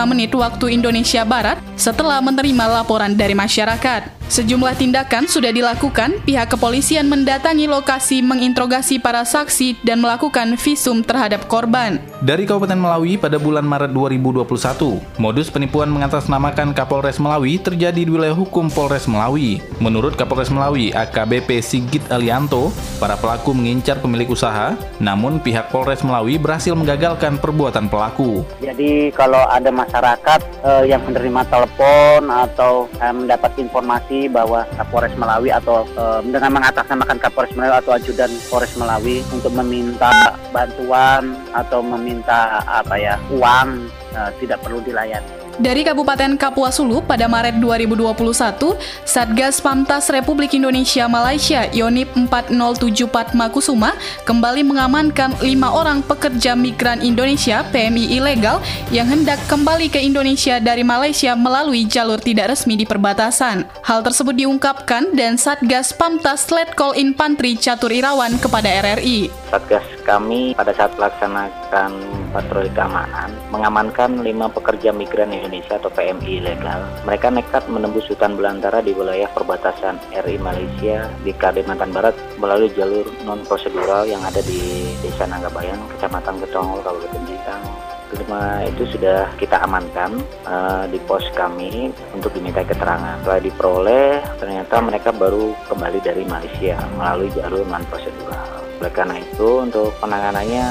menit 0.06 0.30
waktu 0.30 0.78
Indonesia 0.78 1.26
Barat 1.26 1.58
setelah 1.74 2.22
menerima 2.22 2.70
laporan 2.70 3.18
dari 3.18 3.34
masyarakat. 3.34 4.23
Sejumlah 4.24 4.72
tindakan 4.80 5.28
sudah 5.28 5.52
dilakukan, 5.52 6.16
pihak 6.24 6.56
kepolisian 6.56 7.04
mendatangi 7.12 7.68
lokasi 7.68 8.24
menginterogasi 8.24 8.96
para 8.96 9.20
saksi 9.20 9.84
dan 9.84 10.00
melakukan 10.00 10.56
visum 10.56 11.04
terhadap 11.04 11.44
korban. 11.44 12.00
Dari 12.24 12.48
Kabupaten 12.48 12.80
Melawi 12.80 13.20
pada 13.20 13.36
bulan 13.36 13.68
Maret 13.68 13.92
2021, 13.92 14.96
modus 15.20 15.52
penipuan 15.52 15.92
mengatasnamakan 15.92 16.72
Kapolres 16.72 17.20
Melawi 17.20 17.60
terjadi 17.60 18.00
di 18.00 18.08
wilayah 18.08 18.32
hukum 18.32 18.72
Polres 18.72 19.04
Melawi. 19.04 19.60
Menurut 19.76 20.16
Kapolres 20.16 20.48
Melawi 20.48 20.88
AKBP 20.96 21.60
Sigit 21.60 22.04
Alianto, 22.08 22.72
para 22.96 23.20
pelaku 23.20 23.52
mengincar 23.52 24.00
pemilik 24.00 24.32
usaha, 24.32 24.72
namun 25.04 25.36
pihak 25.36 25.68
Polres 25.68 26.00
Melawi 26.00 26.40
berhasil 26.40 26.72
menggagalkan 26.72 27.36
perbuatan 27.36 27.92
pelaku. 27.92 28.40
Jadi 28.64 29.12
kalau 29.12 29.44
ada 29.52 29.68
masyarakat 29.68 30.40
eh, 30.64 30.84
yang 30.88 31.04
menerima 31.04 31.44
telepon 31.52 32.32
atau 32.32 32.88
eh, 33.04 33.12
mendapat 33.12 33.52
informasi 33.60 34.13
informasi 34.14 34.30
bahwa 34.30 34.60
Kapolres 34.78 35.14
Melawi 35.18 35.50
atau 35.50 35.82
uh, 35.98 36.20
dengan 36.22 36.50
mengatasnamakan 36.54 37.18
Kapolres 37.18 37.54
Melawi 37.58 37.74
atau 37.82 37.92
ajudan 37.98 38.30
Polres 38.50 38.74
Melawi 38.78 39.16
untuk 39.34 39.52
meminta 39.52 40.10
bantuan 40.54 41.34
atau 41.50 41.82
meminta 41.82 42.62
apa 42.62 42.94
ya 42.94 43.14
uang 43.34 43.90
uh, 44.14 44.30
tidak 44.38 44.62
perlu 44.62 44.78
dilayani. 44.82 45.43
Dari 45.54 45.86
Kabupaten 45.86 46.34
Kapuas 46.34 46.82
Hulu 46.82 47.06
pada 47.06 47.30
Maret 47.30 47.62
2021, 47.62 48.74
Satgas 49.06 49.62
Pamtas 49.62 50.10
Republik 50.10 50.50
Indonesia 50.50 51.06
Malaysia 51.06 51.70
Yonip 51.70 52.10
4074 52.18 53.38
Makusuma 53.38 53.94
kembali 54.26 54.66
mengamankan 54.66 55.30
lima 55.46 55.70
orang 55.70 56.02
pekerja 56.02 56.58
migran 56.58 56.98
Indonesia 57.06 57.62
PMI 57.70 58.18
ilegal 58.18 58.58
yang 58.90 59.06
hendak 59.06 59.38
kembali 59.46 59.86
ke 59.94 60.02
Indonesia 60.02 60.58
dari 60.58 60.82
Malaysia 60.82 61.38
melalui 61.38 61.86
jalur 61.86 62.18
tidak 62.18 62.50
resmi 62.50 62.74
di 62.74 62.82
perbatasan. 62.82 63.62
Hal 63.86 64.02
tersebut 64.02 64.34
diungkapkan 64.34 65.14
dan 65.14 65.38
Satgas 65.38 65.94
Pamtas 65.94 66.50
Letkol 66.50 66.98
Infantri 66.98 67.54
Catur 67.54 67.94
Irawan 67.94 68.42
kepada 68.42 68.66
RRI. 68.66 69.30
Satgas 69.54 69.86
kami 70.02 70.58
pada 70.58 70.74
saat 70.74 70.90
melaksanakan 70.98 72.23
patroli 72.34 72.66
keamanan 72.74 73.30
mengamankan 73.54 74.26
lima 74.26 74.50
pekerja 74.50 74.90
migran 74.90 75.30
Indonesia 75.30 75.78
atau 75.78 75.86
PMI 75.94 76.42
ilegal. 76.42 76.82
Mereka 77.06 77.30
nekat 77.30 77.70
menembus 77.70 78.10
hutan 78.10 78.34
belantara 78.34 78.82
di 78.82 78.90
wilayah 78.90 79.30
perbatasan 79.30 80.02
RI 80.10 80.42
Malaysia 80.42 81.06
di 81.22 81.30
Kalimantan 81.30 81.94
Barat 81.94 82.18
melalui 82.42 82.74
jalur 82.74 83.06
non 83.22 83.46
prosedural 83.46 84.10
yang 84.10 84.26
ada 84.26 84.42
di 84.42 84.90
Desa 84.98 85.30
Nanggabayan, 85.30 85.78
Kecamatan 85.94 86.42
Ketongol, 86.42 86.82
Kabupaten 86.82 87.22
Jitang. 87.30 87.62
Kelima 88.04 88.62
itu 88.68 88.84
sudah 88.94 89.26
kita 89.40 89.58
amankan 89.64 90.22
uh, 90.46 90.84
di 90.86 91.00
pos 91.02 91.24
kami 91.34 91.90
untuk 92.14 92.30
diminta 92.36 92.62
keterangan. 92.62 93.22
Setelah 93.22 93.42
diperoleh, 93.42 94.10
ternyata 94.38 94.74
mereka 94.82 95.10
baru 95.10 95.56
kembali 95.66 95.98
dari 96.04 96.22
Malaysia 96.26 96.78
melalui 96.94 97.32
jalur 97.32 97.64
non 97.66 97.82
prosedural. 97.88 98.62
Oleh 98.78 98.92
karena 98.92 99.16
itu, 99.18 99.64
untuk 99.64 99.96
penanganannya 99.98 100.66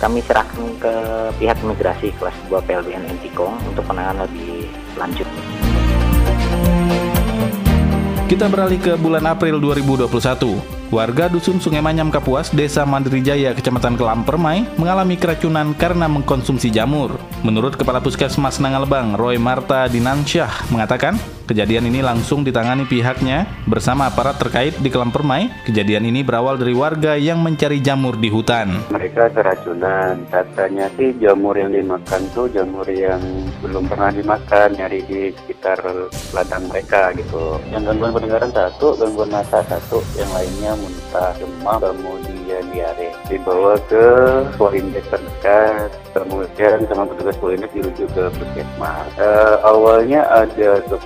kami 0.00 0.24
serahkan 0.24 0.64
ke 0.80 0.94
pihak 1.36 1.60
imigrasi 1.60 2.16
kelas 2.16 2.32
2 2.48 2.56
PLBN 2.64 3.04
Entikong 3.04 3.52
untuk 3.68 3.84
penanganan 3.84 4.24
lebih 4.24 4.64
lanjut. 4.96 5.28
Kita 8.24 8.46
beralih 8.48 8.80
ke 8.80 8.96
bulan 8.96 9.26
April 9.28 9.60
2021. 9.60 10.80
Warga 10.90 11.30
Dusun 11.30 11.62
Sungai 11.62 11.82
Manyam 11.82 12.08
Kapuas, 12.10 12.50
Desa 12.50 12.82
Mandiri 12.82 13.22
Kecamatan 13.22 13.94
Kelam 13.94 14.22
Permai, 14.26 14.66
mengalami 14.74 15.14
keracunan 15.18 15.74
karena 15.74 16.06
mengkonsumsi 16.10 16.70
jamur. 16.70 17.14
Menurut 17.42 17.74
Kepala 17.74 18.02
Puskesmas 18.02 18.58
Nangalebang, 18.58 19.14
Roy 19.14 19.38
Marta 19.38 19.86
Dinansyah, 19.86 20.70
mengatakan 20.70 21.18
kejadian 21.50 21.90
ini 21.90 21.98
langsung 21.98 22.46
ditangani 22.46 22.86
pihaknya 22.86 23.42
bersama 23.66 24.06
aparat 24.06 24.38
terkait 24.38 24.78
di 24.78 24.86
Kelam 24.86 25.10
Permai. 25.10 25.50
Kejadian 25.66 26.06
ini 26.06 26.22
berawal 26.22 26.54
dari 26.54 26.70
warga 26.70 27.18
yang 27.18 27.42
mencari 27.42 27.82
jamur 27.82 28.14
di 28.14 28.30
hutan. 28.30 28.86
Mereka 28.94 29.34
keracunan. 29.34 30.22
Katanya 30.30 30.86
sih 30.94 31.10
jamur 31.18 31.58
yang 31.58 31.74
dimakan 31.74 32.22
tuh 32.30 32.46
jamur 32.54 32.86
yang 32.86 33.18
belum 33.58 33.90
pernah 33.90 34.14
dimakan, 34.14 34.78
nyari 34.78 35.02
di 35.10 35.34
sekitar 35.34 35.82
ladang 36.30 36.70
mereka 36.70 37.10
gitu. 37.18 37.58
Yang 37.74 37.90
gangguan 37.90 38.14
pendengaran 38.14 38.52
satu, 38.54 38.94
gangguan 38.94 39.34
mata 39.34 39.60
satu, 39.66 39.98
yang 40.14 40.30
lainnya 40.30 40.78
muntah, 40.78 41.34
demam, 41.34 41.82
kemudian 41.82 42.29
diare. 42.74 43.08
Dibawa 43.30 43.78
ke 43.86 44.06
Polindes 44.58 45.06
terdekat, 45.06 45.94
kemudian 46.10 46.82
sama 46.90 47.06
petugas 47.06 47.38
Polindes 47.38 47.70
dirujuk 47.70 48.10
ke 48.10 48.24
puskesmas. 48.34 49.10
Uh, 49.14 49.62
awalnya 49.62 50.26
ada 50.26 50.82
10 50.82 50.98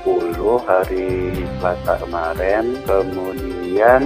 hari 0.65 1.45
Selasa 1.61 2.01
kemarin, 2.01 2.65
kemudian 2.89 4.03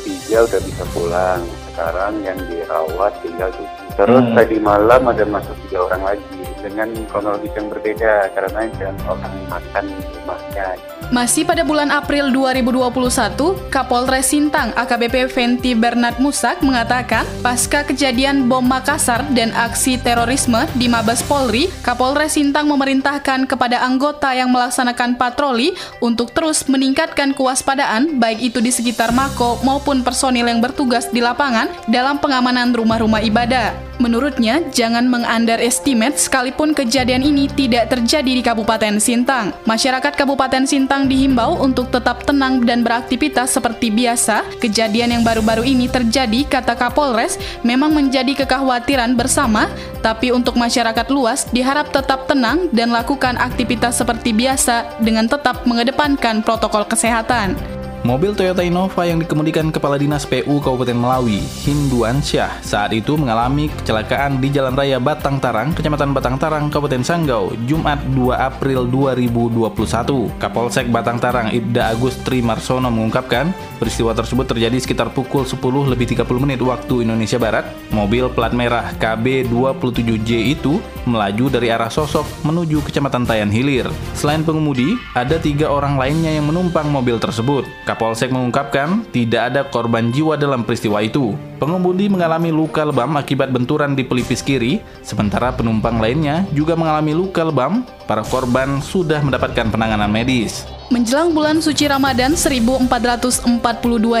tiga 0.00 0.48
udah 0.48 0.60
bisa 0.64 0.84
pulang. 0.96 1.42
Sekarang 1.68 2.24
yang 2.24 2.38
dirawat 2.48 3.12
tinggal 3.22 3.52
tujuh. 3.54 3.88
Terus 3.98 4.24
hmm. 4.30 4.34
tadi 4.38 4.56
malam 4.62 5.02
ada 5.10 5.24
masuk 5.26 5.54
tiga 5.66 5.90
orang 5.90 6.14
lagi 6.14 6.38
dengan 6.62 6.90
kronologis 7.10 7.50
yang 7.54 7.66
berbeda 7.66 8.30
karena 8.30 8.60
yang 8.78 8.98
orang 9.10 9.34
makan 9.50 9.84
rumahnya. 9.90 10.68
Masih 11.08 11.48
pada 11.48 11.64
bulan 11.64 11.88
April 11.88 12.28
2021, 12.36 13.72
Kapolres 13.72 14.28
Sintang 14.28 14.76
AKBP 14.76 15.32
Venti 15.32 15.72
Bernard 15.72 16.20
Musak 16.20 16.60
mengatakan, 16.60 17.24
pasca 17.40 17.80
kejadian 17.80 18.44
bom 18.44 18.60
Makassar 18.60 19.24
dan 19.32 19.48
aksi 19.56 19.96
terorisme 19.96 20.68
di 20.76 20.84
Mabes 20.84 21.24
Polri, 21.24 21.72
Kapolres 21.80 22.36
Sintang 22.36 22.68
memerintahkan 22.68 23.48
kepada 23.48 23.80
anggota 23.80 24.36
yang 24.36 24.52
melaksanakan 24.52 25.16
patroli 25.16 25.72
untuk 26.04 26.28
terus 26.36 26.68
meningkatkan 26.68 27.32
kewaspadaan 27.32 28.20
baik 28.20 28.52
itu 28.52 28.60
di 28.60 28.68
sekitar 28.68 29.08
Mako 29.08 29.64
maupun 29.64 30.04
personil 30.04 30.44
yang 30.44 30.60
bertugas 30.60 31.08
di 31.08 31.24
lapangan 31.24 31.72
dalam 31.88 32.20
pengamanan 32.20 32.76
rumah-rumah 32.76 33.24
ibadah. 33.24 33.72
Menurutnya, 33.98 34.62
jangan 34.70 35.10
mengunderestimate 35.10 36.22
sekalipun 36.22 36.70
kejadian 36.70 37.18
ini 37.18 37.50
tidak 37.50 37.90
terjadi 37.90 38.30
di 38.30 38.42
Kabupaten 38.46 39.02
Sintang. 39.02 39.50
Masyarakat 39.66 40.14
Kabupaten 40.14 40.70
Sintang 40.70 40.97
Sintang 40.98 41.14
dihimbau 41.14 41.62
untuk 41.62 41.94
tetap 41.94 42.26
tenang 42.26 42.58
dan 42.66 42.82
beraktivitas 42.82 43.54
seperti 43.54 43.86
biasa. 43.86 44.42
Kejadian 44.58 45.14
yang 45.14 45.22
baru-baru 45.22 45.62
ini 45.62 45.86
terjadi, 45.86 46.42
kata 46.42 46.74
Kapolres, 46.74 47.38
memang 47.62 47.94
menjadi 47.94 48.34
kekhawatiran 48.42 49.14
bersama, 49.14 49.70
tapi 50.02 50.34
untuk 50.34 50.58
masyarakat 50.58 51.06
luas 51.14 51.46
diharap 51.54 51.94
tetap 51.94 52.26
tenang 52.26 52.66
dan 52.74 52.90
lakukan 52.90 53.38
aktivitas 53.38 54.02
seperti 54.02 54.34
biasa 54.34 54.98
dengan 54.98 55.30
tetap 55.30 55.62
mengedepankan 55.70 56.42
protokol 56.42 56.82
kesehatan. 56.82 57.77
Mobil 58.06 58.30
Toyota 58.30 58.62
Innova 58.62 59.02
yang 59.02 59.18
dikemudikan 59.18 59.74
Kepala 59.74 59.98
Dinas 59.98 60.22
PU 60.22 60.62
Kabupaten 60.62 60.94
Melawi, 60.94 61.42
Hinduan 61.66 62.22
Syah, 62.22 62.62
saat 62.62 62.94
itu 62.94 63.18
mengalami 63.18 63.66
kecelakaan 63.82 64.38
di 64.38 64.54
Jalan 64.54 64.78
Raya 64.78 65.02
Batang 65.02 65.42
Tarang, 65.42 65.74
Kecamatan 65.74 66.14
Batang 66.14 66.38
Tarang, 66.38 66.70
Kabupaten 66.70 67.02
Sanggau, 67.02 67.50
Jumat 67.66 67.98
2 68.14 68.38
April 68.38 68.86
2021. 68.86 70.30
Kapolsek 70.38 70.86
Batang 70.94 71.18
Tarang, 71.18 71.50
Ibda 71.50 71.90
Agustri 71.90 72.38
Marsono 72.38 72.86
mengungkapkan, 72.86 73.50
peristiwa 73.82 74.14
tersebut 74.14 74.46
terjadi 74.46 74.78
sekitar 74.78 75.10
pukul 75.10 75.42
10 75.42 75.58
lebih 75.90 76.06
30 76.14 76.22
menit 76.38 76.62
waktu 76.62 77.02
Indonesia 77.02 77.42
Barat. 77.42 77.66
Mobil 77.90 78.30
plat 78.30 78.54
merah 78.54 78.94
KB27J 78.94 80.30
itu 80.54 80.78
melaju 81.02 81.50
dari 81.50 81.74
arah 81.74 81.90
Sosok 81.90 82.46
menuju 82.46 82.78
Kecamatan 82.86 83.26
Tayan 83.26 83.50
Hilir. 83.50 83.90
Selain 84.14 84.46
pengemudi, 84.46 84.94
ada 85.18 85.40
tiga 85.40 85.66
orang 85.72 85.98
lainnya 85.98 86.30
yang 86.30 86.46
menumpang 86.46 86.86
mobil 86.86 87.18
tersebut. 87.18 87.66
Kapolsek 87.88 88.28
mengungkapkan 88.28 89.08
tidak 89.16 89.48
ada 89.48 89.64
korban 89.64 90.12
jiwa 90.12 90.36
dalam 90.36 90.60
peristiwa 90.60 91.00
itu. 91.00 91.32
Pengemudi 91.58 92.06
mengalami 92.06 92.54
luka 92.54 92.86
lebam 92.86 93.18
akibat 93.18 93.50
benturan 93.50 93.98
di 93.98 94.06
pelipis 94.06 94.46
kiri, 94.46 94.78
sementara 95.02 95.50
penumpang 95.50 95.98
lainnya 95.98 96.46
juga 96.54 96.78
mengalami 96.78 97.18
luka 97.18 97.42
lebam. 97.42 97.82
Para 98.06 98.22
korban 98.24 98.80
sudah 98.80 99.20
mendapatkan 99.20 99.68
penanganan 99.68 100.08
medis. 100.08 100.64
Menjelang 100.88 101.36
bulan 101.36 101.60
suci 101.60 101.84
Ramadan 101.84 102.32
1442 102.32 103.60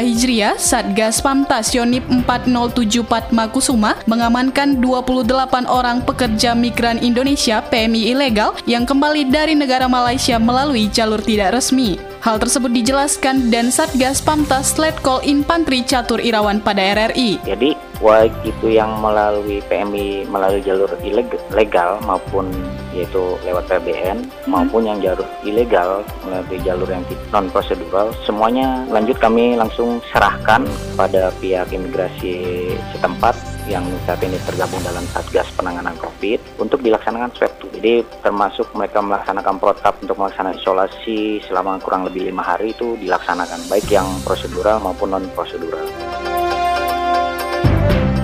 Hijriah, 0.04 0.60
Satgas 0.60 1.24
Pamtas 1.24 1.72
Yonip 1.72 2.04
4074 2.04 3.32
Makusuma 3.32 3.96
mengamankan 4.04 4.76
28 4.76 5.64
orang 5.64 6.04
pekerja 6.04 6.52
migran 6.52 7.00
Indonesia 7.00 7.64
PMI 7.64 8.12
ilegal 8.12 8.52
yang 8.68 8.84
kembali 8.84 9.32
dari 9.32 9.56
negara 9.56 9.88
Malaysia 9.88 10.36
melalui 10.36 10.92
jalur 10.92 11.24
tidak 11.24 11.56
resmi. 11.56 11.96
Hal 12.18 12.36
tersebut 12.42 12.74
dijelaskan 12.74 13.48
dan 13.48 13.70
Satgas 13.70 14.18
Pamtas 14.18 14.74
Letkol 14.76 15.22
Infantri 15.22 15.86
Catur 15.86 16.18
Irawan 16.18 16.58
pada 16.58 16.82
RRI. 16.82 17.27
Jadi, 17.44 17.76
baik 17.98 18.32
itu 18.46 18.78
yang 18.78 19.02
melalui 19.02 19.58
PMI 19.66 20.30
melalui 20.30 20.62
jalur 20.62 20.88
ilegal 21.02 21.98
maupun 22.06 22.46
yaitu 22.94 23.38
lewat 23.42 23.66
PBN 23.66 24.22
hmm. 24.22 24.50
maupun 24.50 24.86
yang 24.86 24.98
jalur 25.02 25.26
ilegal 25.42 26.06
melalui 26.22 26.58
jalur 26.62 26.88
yang 26.88 27.02
non 27.34 27.50
prosedural 27.50 28.14
semuanya 28.22 28.86
lanjut 28.88 29.18
kami 29.18 29.58
langsung 29.58 29.98
serahkan 30.14 30.64
pada 30.94 31.34
pihak 31.42 31.68
imigrasi 31.74 32.74
setempat 32.94 33.34
yang 33.68 33.84
saat 34.08 34.22
ini 34.24 34.40
tergabung 34.48 34.80
dalam 34.80 35.04
Satgas 35.12 35.50
Penanganan 35.52 35.92
COVID 36.00 36.56
untuk 36.56 36.80
dilaksanakan 36.80 37.36
swab 37.36 37.52
tuh. 37.60 37.68
Jadi 37.76 38.00
termasuk 38.24 38.64
mereka 38.72 39.04
melaksanakan 39.04 39.60
protap 39.60 40.00
untuk 40.00 40.16
melaksanakan 40.16 40.56
isolasi 40.56 41.44
selama 41.44 41.76
kurang 41.84 42.08
lebih 42.08 42.32
lima 42.32 42.40
hari 42.40 42.72
itu 42.72 42.96
dilaksanakan 42.96 43.60
baik 43.68 43.84
yang 43.92 44.08
prosedural 44.24 44.80
maupun 44.80 45.12
non 45.12 45.28
prosedural. 45.36 45.84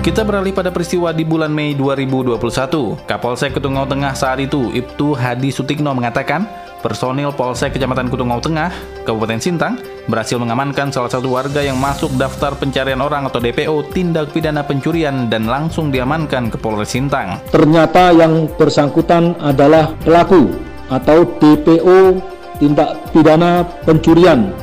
Kita 0.05 0.21
beralih 0.21 0.53
pada 0.53 0.69
peristiwa 0.69 1.09
di 1.09 1.25
bulan 1.25 1.49
Mei 1.49 1.73
2021. 1.73 2.37
Kapolsek 3.09 3.57
Ketungau 3.57 3.89
Tengah 3.89 4.13
saat 4.13 4.37
itu, 4.37 4.69
Ibtu 4.69 5.17
Hadi 5.17 5.49
Sutikno 5.49 5.97
mengatakan, 5.97 6.45
personil 6.85 7.33
Polsek 7.33 7.73
Kecamatan 7.73 8.13
Ketungau 8.13 8.37
Tengah, 8.37 8.69
Kabupaten 9.01 9.41
Sintang, 9.41 9.81
berhasil 10.05 10.37
mengamankan 10.37 10.93
salah 10.93 11.09
satu 11.09 11.33
warga 11.33 11.57
yang 11.65 11.81
masuk 11.81 12.13
daftar 12.21 12.53
pencarian 12.53 13.01
orang 13.01 13.25
atau 13.25 13.41
DPO 13.41 13.97
tindak 13.97 14.29
pidana 14.29 14.61
pencurian 14.61 15.25
dan 15.25 15.49
langsung 15.49 15.89
diamankan 15.89 16.53
ke 16.53 16.57
Polres 16.61 16.93
Sintang. 16.93 17.41
Ternyata 17.49 18.13
yang 18.13 18.45
bersangkutan 18.61 19.33
adalah 19.41 19.89
pelaku 20.05 20.53
atau 20.93 21.25
DPO 21.41 22.21
tindak 22.61 23.09
pidana 23.09 23.65
pencurian 23.81 24.53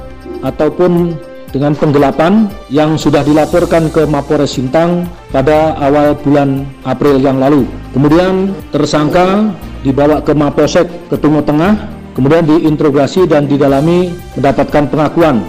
ataupun 0.47 1.19
dengan 1.53 1.77
penggelapan 1.77 2.49
yang 2.73 2.97
sudah 2.97 3.21
dilaporkan 3.21 3.93
ke 3.93 4.09
Mapores 4.09 4.57
Sintang 4.57 5.05
pada 5.29 5.77
awal 5.77 6.17
bulan 6.17 6.65
April 6.89 7.21
yang 7.21 7.37
lalu. 7.37 7.69
Kemudian 7.93 8.57
tersangka 8.73 9.53
dibawa 9.85 10.25
ke 10.25 10.33
Mapolsek 10.33 10.89
Ketungo 11.13 11.45
Tengah, 11.45 11.77
kemudian 12.17 12.49
diinterogasi 12.49 13.29
dan 13.29 13.45
didalami 13.45 14.17
mendapatkan 14.35 14.89
pengakuan 14.89 15.45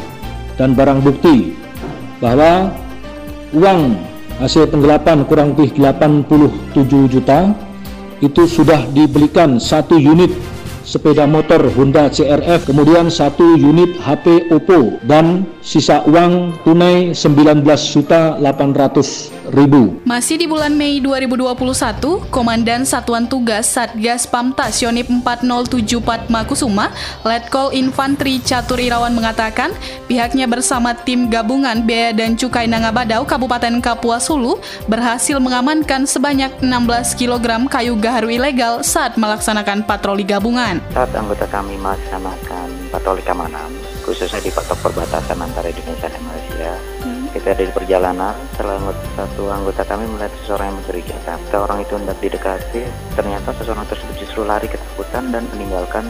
dan 0.59 0.75
barang 0.75 0.99
bukti 1.01 1.55
bahwa 2.19 2.69
uang 3.55 3.95
hasil 4.43 4.67
penggelapan 4.67 5.23
kurang 5.23 5.55
lebih 5.55 5.71
87 5.79 6.83
juta 7.07 7.55
itu 8.19 8.43
sudah 8.47 8.87
dibelikan 8.91 9.59
satu 9.59 9.95
unit 9.99 10.31
sepeda 10.83 11.23
motor 11.23 11.71
Honda 11.73 12.11
CRF, 12.11 12.67
kemudian 12.67 13.07
satu 13.07 13.55
unit 13.55 13.95
HP 14.03 14.51
Oppo 14.51 14.99
dan 15.07 15.47
sisa 15.63 16.03
uang 16.03 16.59
tunai 16.67 17.15
19 17.15 17.63
juta 17.87 18.35
800 18.39 19.31
ribu. 19.42 19.42
Masih 20.07 20.39
di 20.39 20.47
bulan 20.47 20.71
Mei 20.71 21.03
2021, 21.03 22.31
Komandan 22.31 22.87
Satuan 22.87 23.27
Tugas 23.27 23.75
Satgas 23.75 24.23
Pamtas 24.23 24.79
Yonip 24.79 25.11
4074 25.11 26.31
Makusuma, 26.31 26.95
Letkol 27.27 27.75
Infantri 27.75 28.39
Catur 28.39 28.79
Irawan 28.79 29.11
mengatakan 29.11 29.75
pihaknya 30.07 30.47
bersama 30.47 30.95
tim 30.95 31.27
gabungan 31.27 31.83
Bea 31.83 32.15
dan 32.15 32.39
Cukai 32.39 32.71
Nangabadau 32.71 33.27
Kabupaten 33.27 33.83
Kapuas 33.83 34.31
Hulu 34.31 34.63
berhasil 34.87 35.35
mengamankan 35.43 36.07
sebanyak 36.07 36.63
16 36.63 37.19
kg 37.19 37.67
kayu 37.67 37.99
gaharu 37.99 38.31
ilegal 38.31 38.79
saat 38.79 39.19
melaksanakan 39.19 39.83
patroli 39.83 40.23
gabungan. 40.23 40.79
Saat 40.95 41.11
anggota 41.11 41.43
kami 41.51 41.75
melaksanakan 41.75 42.67
patroli 42.87 43.19
keamanan, 43.19 43.67
khususnya 44.07 44.39
di 44.39 44.51
patok 44.55 44.79
perbatasan 44.87 45.35
antara 45.43 45.67
Indonesia 45.67 46.07
dan 46.07 46.23
Malaysia, 46.23 46.71
kita 47.33 47.57
ada 47.57 47.65
di 47.65 47.73
perjalanan, 47.73 48.37
setelah 48.53 48.93
satu 49.17 49.49
anggota 49.49 49.81
kami 49.81 50.05
melihat 50.05 50.29
seseorang 50.41 50.69
yang 50.69 50.77
mencurigakan. 50.79 51.37
Ketika 51.41 51.57
orang 51.57 51.79
itu 51.81 51.93
hendak 51.97 52.17
didekati, 52.21 52.81
ternyata 53.17 53.49
seseorang 53.57 53.85
tersebut 53.89 54.15
justru 54.21 54.45
lari 54.45 54.69
ketakutan 54.69 55.33
dan 55.33 55.43
meninggalkan 55.57 56.05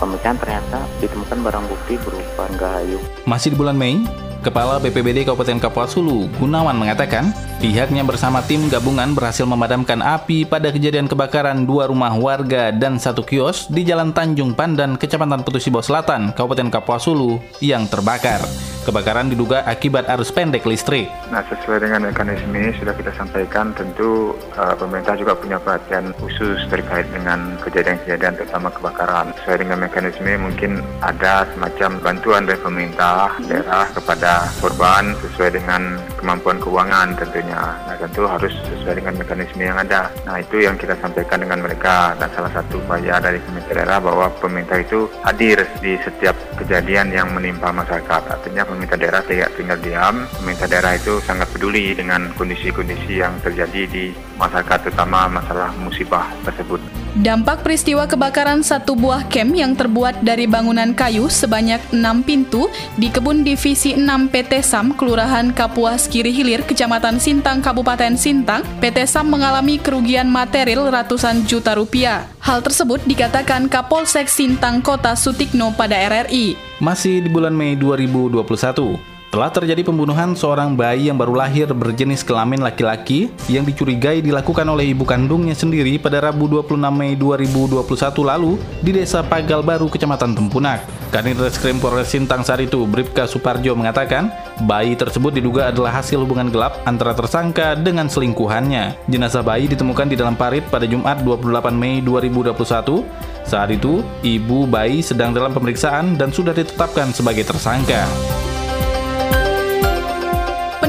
pemeriksaan 0.00 0.40
ternyata 0.40 0.78
ditemukan 1.04 1.38
barang 1.44 1.64
bukti 1.68 1.94
berupa 2.00 2.44
gahayu. 2.56 2.98
Masih 3.28 3.52
di 3.52 3.56
bulan 3.60 3.76
Mei, 3.76 4.00
Kepala 4.44 4.76
BPBD 4.76 5.24
Kabupaten 5.24 5.56
Kapuas 5.56 5.96
Hulu, 5.96 6.28
Gunawan 6.36 6.76
mengatakan, 6.76 7.32
pihaknya 7.64 8.04
bersama 8.04 8.44
tim 8.44 8.68
gabungan 8.68 9.16
berhasil 9.16 9.48
memadamkan 9.48 10.04
api 10.04 10.44
pada 10.44 10.68
kejadian 10.68 11.08
kebakaran 11.08 11.64
dua 11.64 11.88
rumah 11.88 12.12
warga 12.12 12.68
dan 12.68 13.00
satu 13.00 13.24
kios 13.24 13.72
di 13.72 13.88
Jalan 13.88 14.12
Tanjung 14.12 14.52
Pandan, 14.52 15.00
Kecamatan 15.00 15.48
Petusibo 15.48 15.80
Selatan, 15.80 16.36
Kabupaten 16.36 16.68
Kapuas 16.68 17.08
Hulu 17.08 17.40
yang 17.64 17.88
terbakar. 17.88 18.44
Kebakaran 18.84 19.32
diduga 19.32 19.64
akibat 19.64 20.04
arus 20.12 20.28
pendek 20.28 20.68
listrik. 20.68 21.08
Nah, 21.32 21.40
sesuai 21.48 21.88
dengan 21.88 22.04
mekanisme 22.04 22.68
sudah 22.76 22.92
kita 22.92 23.16
sampaikan, 23.16 23.72
tentu 23.72 24.36
uh, 24.60 24.76
pemerintah 24.76 25.16
juga 25.16 25.32
punya 25.32 25.56
perhatian 25.56 26.12
khusus 26.20 26.60
terkait 26.68 27.08
dengan 27.08 27.56
kejadian-kejadian 27.64 28.36
terutama 28.36 28.68
kebakaran. 28.68 29.32
Sesuai 29.40 29.64
dengan 29.64 29.88
mekanisme 29.88 30.28
mungkin 30.36 30.84
ada 31.00 31.48
semacam 31.56 31.96
bantuan 32.04 32.44
dari 32.44 32.60
pemerintah 32.60 33.32
daerah 33.48 33.88
kepada 33.96 34.52
korban 34.60 35.16
sesuai 35.24 35.56
dengan 35.56 35.96
kemampuan 36.20 36.60
keuangan 36.60 37.16
tentunya. 37.16 37.72
Nah, 37.88 37.96
tentu 37.96 38.28
harus 38.28 38.52
sesuai 38.68 39.00
dengan 39.00 39.16
mekanisme 39.16 39.64
yang 39.64 39.80
ada. 39.80 40.12
Nah, 40.28 40.44
itu 40.44 40.60
yang 40.60 40.76
kita 40.76 40.92
sampaikan 41.00 41.40
dengan 41.40 41.64
mereka 41.64 42.12
dan 42.20 42.28
salah 42.36 42.52
satu 42.52 42.84
upaya 42.84 43.16
dari 43.16 43.40
pemerintah 43.40 43.80
daerah 43.80 43.96
bahwa 44.04 44.28
pemerintah 44.44 44.76
itu 44.76 45.08
hadir 45.24 45.64
di 45.80 45.96
setiap 46.04 46.36
kejadian 46.60 47.08
yang 47.16 47.32
menimpa 47.32 47.72
masyarakat. 47.72 48.28
Artinya 48.28 48.73
pemerintah 48.74 48.98
daerah 48.98 49.22
tidak 49.22 49.54
tinggal 49.54 49.78
diam. 49.78 50.26
Pemerintah 50.42 50.66
daerah 50.66 50.92
itu 50.98 51.22
sangat 51.22 51.46
peduli 51.54 51.94
dengan 51.94 52.34
kondisi-kondisi 52.34 53.22
yang 53.22 53.38
terjadi 53.40 53.86
di 53.86 54.10
masyarakat, 54.34 54.90
terutama 54.90 55.30
masalah 55.30 55.70
musibah 55.78 56.26
tersebut. 56.42 57.03
Dampak 57.14 57.62
peristiwa 57.62 58.10
kebakaran 58.10 58.66
satu 58.66 58.98
buah 58.98 59.30
camp 59.30 59.54
yang 59.54 59.78
terbuat 59.78 60.26
dari 60.26 60.50
bangunan 60.50 60.90
kayu 60.98 61.30
sebanyak 61.30 61.78
6 61.94 62.02
pintu 62.26 62.66
di 62.98 63.06
kebun 63.06 63.46
divisi 63.46 63.94
6 63.94 64.34
PT 64.34 64.66
SAM 64.66 64.98
Kelurahan 64.98 65.54
Kapuas 65.54 66.10
Kiri 66.10 66.34
Hilir, 66.34 66.66
Kecamatan 66.66 67.22
Sintang, 67.22 67.62
Kabupaten 67.62 68.18
Sintang, 68.18 68.66
PT 68.82 69.06
SAM 69.06 69.30
mengalami 69.30 69.78
kerugian 69.78 70.26
material 70.26 70.90
ratusan 70.90 71.46
juta 71.46 71.78
rupiah. 71.78 72.26
Hal 72.42 72.66
tersebut 72.66 72.98
dikatakan 73.06 73.70
Kapolsek 73.70 74.26
Sintang 74.26 74.82
Kota 74.82 75.14
Sutikno 75.14 75.70
pada 75.70 75.94
RRI. 75.94 76.58
Masih 76.82 77.22
di 77.22 77.30
bulan 77.30 77.54
Mei 77.54 77.78
2021, 77.78 79.13
telah 79.34 79.50
terjadi 79.50 79.82
pembunuhan 79.82 80.38
seorang 80.38 80.78
bayi 80.78 81.10
yang 81.10 81.18
baru 81.18 81.34
lahir 81.34 81.66
berjenis 81.74 82.22
kelamin 82.22 82.62
laki-laki 82.62 83.34
yang 83.50 83.66
dicurigai 83.66 84.22
dilakukan 84.22 84.62
oleh 84.62 84.94
ibu 84.94 85.02
kandungnya 85.02 85.58
sendiri 85.58 85.98
pada 85.98 86.22
Rabu 86.22 86.46
26 86.46 86.78
Mei 86.94 87.18
2021 87.18 87.82
lalu 88.22 88.62
di 88.78 88.94
Desa 88.94 89.26
Pagal 89.26 89.66
Baru, 89.66 89.90
Kecamatan 89.90 90.38
Tempunak. 90.38 90.86
Kanit 91.10 91.34
Reskrim 91.34 91.82
Polres 91.82 92.14
Sintang 92.14 92.46
saat 92.46 92.62
itu, 92.62 92.86
Bripka 92.86 93.26
Suparjo 93.26 93.74
mengatakan, 93.74 94.30
bayi 94.70 94.94
tersebut 94.94 95.34
diduga 95.34 95.74
adalah 95.74 95.98
hasil 95.98 96.22
hubungan 96.22 96.54
gelap 96.54 96.78
antara 96.86 97.10
tersangka 97.10 97.74
dengan 97.74 98.06
selingkuhannya. 98.06 99.10
Jenazah 99.10 99.42
bayi 99.42 99.66
ditemukan 99.66 100.14
di 100.14 100.14
dalam 100.14 100.38
parit 100.38 100.62
pada 100.70 100.86
Jumat 100.86 101.26
28 101.26 101.74
Mei 101.74 101.98
2021. 102.06 103.02
Saat 103.42 103.74
itu, 103.74 103.98
ibu 104.22 104.62
bayi 104.70 105.02
sedang 105.02 105.34
dalam 105.34 105.50
pemeriksaan 105.50 106.14
dan 106.14 106.30
sudah 106.30 106.54
ditetapkan 106.54 107.10
sebagai 107.10 107.42
tersangka. 107.42 108.06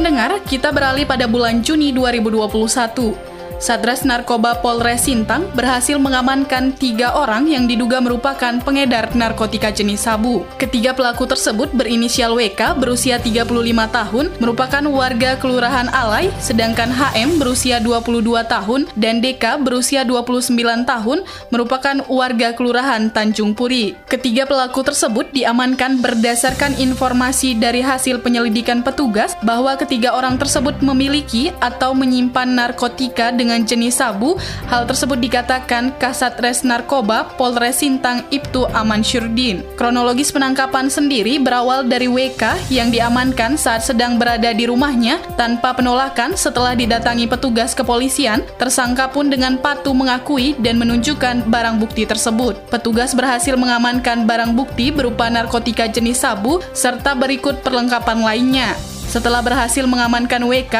Pendengar, 0.05 0.37
kita 0.45 0.69
beralih 0.69 1.01
pada 1.09 1.25
bulan 1.25 1.65
Juni 1.65 1.89
2021. 1.89 3.34
Satras 3.55 4.03
Narkoba 4.03 4.59
Polres 4.59 5.07
Sintang 5.07 5.47
berhasil 5.55 5.95
mengamankan 5.95 6.75
tiga 6.75 7.15
orang 7.15 7.47
yang 7.47 7.69
diduga 7.69 8.03
merupakan 8.03 8.59
pengedar 8.59 9.15
narkotika 9.15 9.71
jenis 9.71 10.03
sabu. 10.03 10.43
Ketiga 10.59 10.91
pelaku 10.91 11.23
tersebut 11.29 11.71
berinisial 11.71 12.35
WK 12.35 12.75
berusia 12.75 13.15
35 13.21 13.47
tahun, 13.91 14.25
merupakan 14.43 14.83
warga 14.91 15.39
Kelurahan 15.39 15.87
Alai, 15.93 16.33
sedangkan 16.41 16.91
HM 16.91 17.39
berusia 17.39 17.79
22 17.79 18.43
tahun 18.43 18.81
dan 18.99 19.23
DK 19.23 19.63
berusia 19.63 20.03
29 20.03 20.51
tahun, 20.83 21.23
merupakan 21.53 21.95
warga 22.11 22.51
Kelurahan 22.57 23.07
Tanjung 23.13 23.55
Puri. 23.55 23.95
Ketiga 24.09 24.43
pelaku 24.49 24.83
tersebut 24.83 25.31
diamankan 25.31 26.03
berdasarkan 26.03 26.75
informasi 26.81 27.55
dari 27.55 27.79
hasil 27.79 28.19
penyelidikan 28.19 28.83
petugas 28.83 29.37
bahwa 29.45 29.77
ketiga 29.79 30.11
orang 30.11 30.35
tersebut 30.35 30.81
memiliki 30.83 31.55
atau 31.63 31.95
menyimpan 31.95 32.49
narkotika 32.51 33.31
dengan 33.31 33.44
dengan 33.45 33.61
jenis 33.61 34.01
sabu. 34.01 34.33
Hal 34.73 34.89
tersebut 34.89 35.21
dikatakan 35.21 35.93
Kasat 36.01 36.41
Res 36.41 36.65
Narkoba 36.65 37.37
Polres 37.37 37.85
Sintang 37.85 38.25
Ibtu 38.33 38.65
Aman 38.73 39.05
Syurdin. 39.05 39.61
Kronologis 39.77 40.33
penangkapan 40.33 40.89
sendiri 40.89 41.37
berawal 41.37 41.85
dari 41.85 42.09
WK 42.09 42.73
yang 42.73 42.89
diamankan 42.89 43.53
saat 43.53 43.85
sedang 43.85 44.17
berada 44.17 44.49
di 44.49 44.65
rumahnya 44.65 45.21
tanpa 45.37 45.77
penolakan 45.77 46.33
setelah 46.33 46.73
didatangi 46.73 47.29
petugas 47.29 47.77
kepolisian. 47.77 48.41
Tersangka 48.57 49.13
pun 49.13 49.29
dengan 49.29 49.61
patuh 49.61 49.93
mengakui 49.93 50.57
dan 50.57 50.81
menunjukkan 50.81 51.45
barang 51.45 51.77
bukti 51.77 52.09
tersebut. 52.09 52.57
Petugas 52.73 53.13
berhasil 53.13 53.53
mengamankan 53.53 54.25
barang 54.25 54.57
bukti 54.57 54.89
berupa 54.89 55.29
narkotika 55.29 55.85
jenis 55.85 56.25
sabu 56.25 56.57
serta 56.73 57.13
berikut 57.13 57.61
perlengkapan 57.61 58.25
lainnya. 58.25 58.73
Setelah 59.05 59.39
berhasil 59.45 59.85
mengamankan 59.85 60.43
WK, 60.43 60.75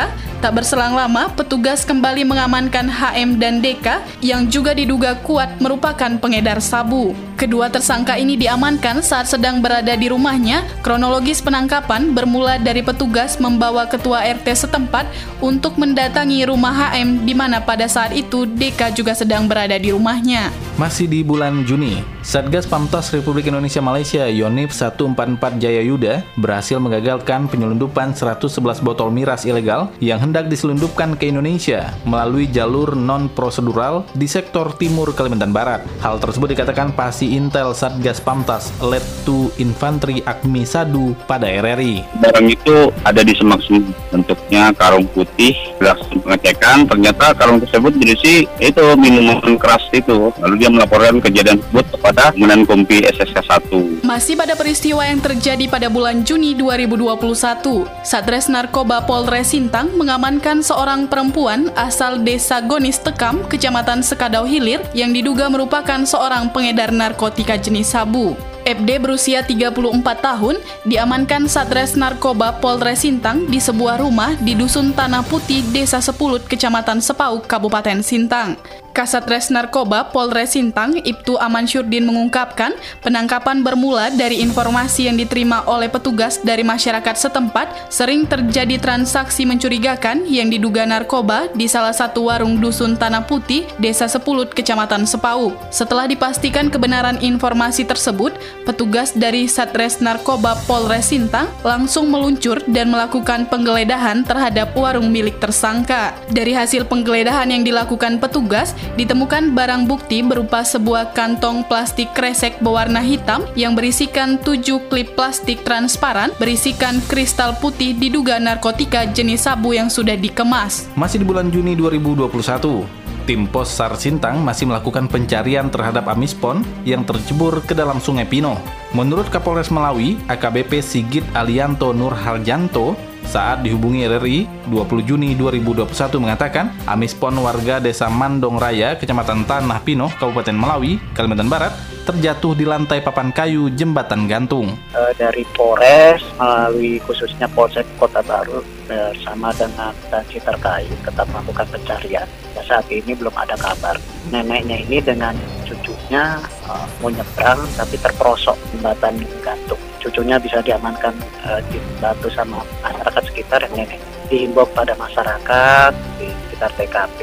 tak 0.46 0.62
berselang 0.62 0.94
lama 0.94 1.26
petugas 1.34 1.82
kembali 1.82 2.22
mengamankan 2.22 2.86
HM 2.86 3.42
dan 3.42 3.66
DK 3.66 3.98
yang 4.22 4.46
juga 4.46 4.78
diduga 4.78 5.18
kuat 5.26 5.58
merupakan 5.58 6.22
pengedar 6.22 6.62
sabu. 6.62 7.18
Kedua 7.34 7.66
tersangka 7.66 8.14
ini 8.14 8.38
diamankan 8.38 9.02
saat 9.02 9.26
sedang 9.26 9.58
berada 9.58 9.98
di 9.98 10.06
rumahnya. 10.06 10.62
Kronologis 10.86 11.42
penangkapan 11.42 12.14
bermula 12.14 12.62
dari 12.62 12.86
petugas 12.86 13.42
membawa 13.42 13.90
ketua 13.90 14.22
RT 14.22 14.70
setempat 14.70 15.10
untuk 15.42 15.82
mendatangi 15.82 16.46
rumah 16.46 16.94
HM 16.94 17.26
di 17.26 17.34
mana 17.34 17.58
pada 17.58 17.90
saat 17.90 18.14
itu 18.14 18.46
DK 18.46 18.94
juga 18.94 19.18
sedang 19.18 19.50
berada 19.50 19.74
di 19.82 19.98
rumahnya. 19.98 20.54
Masih 20.78 21.08
di 21.08 21.26
bulan 21.26 21.66
Juni, 21.66 22.06
Satgas 22.20 22.68
Pamtas 22.68 23.10
Republik 23.16 23.48
Indonesia 23.48 23.80
Malaysia 23.80 24.28
Yonif 24.28 24.76
144 24.76 25.56
Jaya 25.56 25.82
Yuda 25.82 26.22
berhasil 26.38 26.76
mengagalkan 26.78 27.48
penyelundupan 27.48 28.12
111 28.12 28.84
botol 28.84 29.08
miras 29.08 29.48
ilegal 29.48 29.88
yang 30.04 30.20
hendak 30.20 30.35
hendak 30.36 30.52
diselundupkan 30.52 31.16
ke 31.16 31.32
Indonesia 31.32 31.96
melalui 32.04 32.52
jalur 32.52 32.92
non-prosedural 32.92 34.04
di 34.20 34.28
sektor 34.28 34.76
timur 34.76 35.16
Kalimantan 35.16 35.56
Barat. 35.56 35.88
Hal 36.04 36.20
tersebut 36.20 36.52
dikatakan 36.52 36.92
Pasi 36.92 37.40
Intel 37.40 37.72
Satgas 37.72 38.20
Pamtas 38.20 38.76
Letu 38.84 39.48
Infanteri 39.64 40.20
Akmi 40.28 40.68
Sadu 40.68 41.16
pada 41.24 41.48
RRI. 41.48 42.20
Barang 42.20 42.52
itu 42.52 42.92
ada 43.08 43.24
di 43.24 43.32
semak 43.32 43.64
bentuknya 44.12 44.76
karung 44.76 45.08
putih. 45.16 45.56
Berhasil 45.80 46.20
pengecekan, 46.20 46.84
ternyata 46.84 47.32
karung 47.32 47.64
tersebut 47.64 47.96
berisi 47.96 48.44
itu 48.60 48.84
minuman 49.00 49.56
keras 49.56 49.88
itu. 49.96 50.36
Lalu 50.44 50.56
dia 50.60 50.68
melaporkan 50.68 51.24
kejadian 51.24 51.64
tersebut 51.64 51.96
kepada 51.96 52.36
Kompi 52.68 53.08
SSK 53.08 53.40
1. 53.40 54.04
Masih 54.04 54.36
pada 54.36 54.60
peristiwa 54.60 55.00
yang 55.08 55.24
terjadi 55.24 55.72
pada 55.72 55.88
bulan 55.88 56.28
Juni 56.28 56.60
2021, 56.60 57.88
Satres 58.04 58.52
Narkoba 58.52 59.08
Polres 59.08 59.56
Sintang 59.56 59.96
mengamankan 59.96 60.25
seorang 60.66 61.06
perempuan 61.06 61.70
asal 61.78 62.18
desa 62.26 62.58
Gonis 62.58 62.98
Tekam, 62.98 63.46
Kecamatan 63.46 64.02
Sekadau 64.02 64.42
Hilir, 64.42 64.82
yang 64.98 65.14
diduga 65.14 65.46
merupakan 65.54 66.02
seorang 66.02 66.50
pengedar 66.50 66.90
narkotika 66.90 67.62
jenis 67.62 67.94
sabu. 67.94 68.34
FD 68.66 68.90
berusia 68.98 69.46
34 69.46 70.02
tahun 70.02 70.58
diamankan 70.90 71.46
Satres 71.46 71.94
Narkoba 71.94 72.58
Polres 72.58 73.06
Sintang 73.06 73.46
di 73.46 73.62
sebuah 73.62 74.02
rumah 74.02 74.34
di 74.42 74.58
Dusun 74.58 74.98
Tanah 74.98 75.22
Putih, 75.22 75.62
Desa 75.70 76.02
Sepulut, 76.02 76.42
Kecamatan 76.50 76.98
Sepauk, 77.06 77.46
Kabupaten 77.46 78.02
Sintang. 78.02 78.58
Kasatres 78.96 79.52
Narkoba 79.52 80.08
Polres 80.16 80.56
Sintang, 80.56 80.96
Ibtu 80.96 81.36
Aman 81.36 81.68
Syurdin 81.68 82.08
mengungkapkan, 82.08 82.72
penangkapan 83.04 83.60
bermula 83.60 84.08
dari 84.08 84.40
informasi 84.40 85.12
yang 85.12 85.20
diterima 85.20 85.68
oleh 85.68 85.92
petugas 85.92 86.40
dari 86.40 86.64
masyarakat 86.64 87.12
setempat 87.12 87.92
sering 87.92 88.24
terjadi 88.24 88.80
transaksi 88.80 89.44
mencurigakan 89.44 90.24
yang 90.24 90.48
diduga 90.48 90.88
narkoba 90.88 91.52
di 91.52 91.68
salah 91.68 91.92
satu 91.92 92.32
warung 92.32 92.64
Dusun 92.64 92.96
Tanah 92.96 93.28
Putih, 93.28 93.68
Desa 93.84 94.08
Sepulut, 94.08 94.56
Kecamatan 94.56 95.04
Sepauk. 95.04 95.52
Setelah 95.76 96.08
dipastikan 96.08 96.72
kebenaran 96.72 97.20
informasi 97.20 97.84
tersebut, 97.84 98.32
petugas 98.64 99.12
dari 99.12 99.52
Satres 99.52 100.00
Narkoba 100.00 100.56
Polres 100.64 101.12
Sintang 101.12 101.52
langsung 101.68 102.08
meluncur 102.08 102.64
dan 102.72 102.96
melakukan 102.96 103.44
penggeledahan 103.52 104.24
terhadap 104.24 104.72
warung 104.72 105.12
milik 105.12 105.36
tersangka. 105.44 106.16
Dari 106.32 106.56
hasil 106.56 106.88
penggeledahan 106.88 107.52
yang 107.52 107.68
dilakukan 107.68 108.24
petugas, 108.24 108.72
ditemukan 108.94 109.58
barang 109.58 109.90
bukti 109.90 110.22
berupa 110.22 110.62
sebuah 110.62 111.18
kantong 111.18 111.66
plastik 111.66 112.14
kresek 112.14 112.62
berwarna 112.62 113.02
hitam 113.02 113.42
yang 113.58 113.74
berisikan 113.74 114.38
tujuh 114.38 114.86
klip 114.88 115.18
plastik 115.18 115.66
transparan 115.66 116.30
berisikan 116.38 117.02
kristal 117.10 117.58
putih 117.58 117.98
diduga 117.98 118.38
narkotika 118.38 119.10
jenis 119.10 119.50
sabu 119.50 119.74
yang 119.74 119.90
sudah 119.90 120.14
dikemas. 120.14 120.90
Masih 120.98 121.22
di 121.22 121.26
bulan 121.26 121.50
Juni 121.54 121.78
2021, 121.78 122.86
tim 123.26 123.50
pos 123.50 123.74
SAR 123.74 123.98
Sintang 123.98 124.42
masih 124.46 124.70
melakukan 124.70 125.10
pencarian 125.10 125.68
terhadap 125.70 126.06
Amispon 126.10 126.62
yang 126.86 127.02
tercebur 127.04 127.62
ke 127.66 127.74
dalam 127.74 127.98
Sungai 127.98 128.30
Pino. 128.30 128.58
Menurut 128.94 129.28
Kapolres 129.34 129.74
Melawi, 129.74 130.16
AKBP 130.30 130.80
Sigit 130.80 131.26
Alianto 131.34 131.92
Nurharjanto, 131.92 132.96
saat 133.26 133.66
dihubungi 133.66 134.06
RRI 134.06 134.70
20 134.70 135.10
Juni 135.10 135.34
2021 135.36 135.92
mengatakan 136.22 136.72
Amispon 136.86 137.36
warga 137.42 137.82
desa 137.82 138.08
Mandong 138.08 138.62
Raya, 138.62 138.96
Kecamatan 138.96 139.44
Tanah 139.44 139.82
Pino, 139.82 140.08
Kabupaten 140.16 140.56
Melawi, 140.56 141.02
Kalimantan 141.18 141.50
Barat, 141.50 141.74
terjatuh 142.06 142.54
di 142.54 142.64
lantai 142.64 143.02
papan 143.02 143.34
kayu 143.34 143.74
jembatan 143.74 144.30
gantung. 144.30 144.78
E, 144.94 145.02
dari 145.18 145.42
Polres 145.58 146.22
melalui 146.38 147.02
khususnya 147.02 147.50
Polsek 147.50 147.84
Kota 147.98 148.22
Baru 148.22 148.62
bersama 148.86 149.50
dengan 149.58 149.92
instansi 149.92 150.38
terkait 150.40 150.98
tetap 151.02 151.26
melakukan 151.34 151.66
pencarian. 151.74 152.30
Ya, 152.54 152.62
saat 152.64 152.86
ini 152.94 153.18
belum 153.18 153.34
ada 153.34 153.58
kabar. 153.58 153.98
Neneknya 154.30 154.86
ini 154.86 155.02
dengan 155.02 155.34
cucunya 155.66 156.38
uh, 156.70 156.86
mau 157.02 157.10
nyebrang 157.10 157.60
tapi 157.76 157.98
terperosok 157.98 158.56
jembatan 158.74 159.26
gantung. 159.42 159.82
Cucunya 160.06 160.38
bisa 160.38 160.62
diamankan 160.62 161.18
uh, 161.50 161.58
dibantu 161.74 162.30
sama 162.30 162.62
masyarakat 162.86 163.24
sekitar 163.26 163.58
yang 163.66 163.74
nenek. 163.74 163.98
Dihimbau 164.30 164.70
pada 164.70 164.94
masyarakat 164.94 165.92
di 166.22 166.30
sekitar 166.46 166.70
TKP 166.78 167.20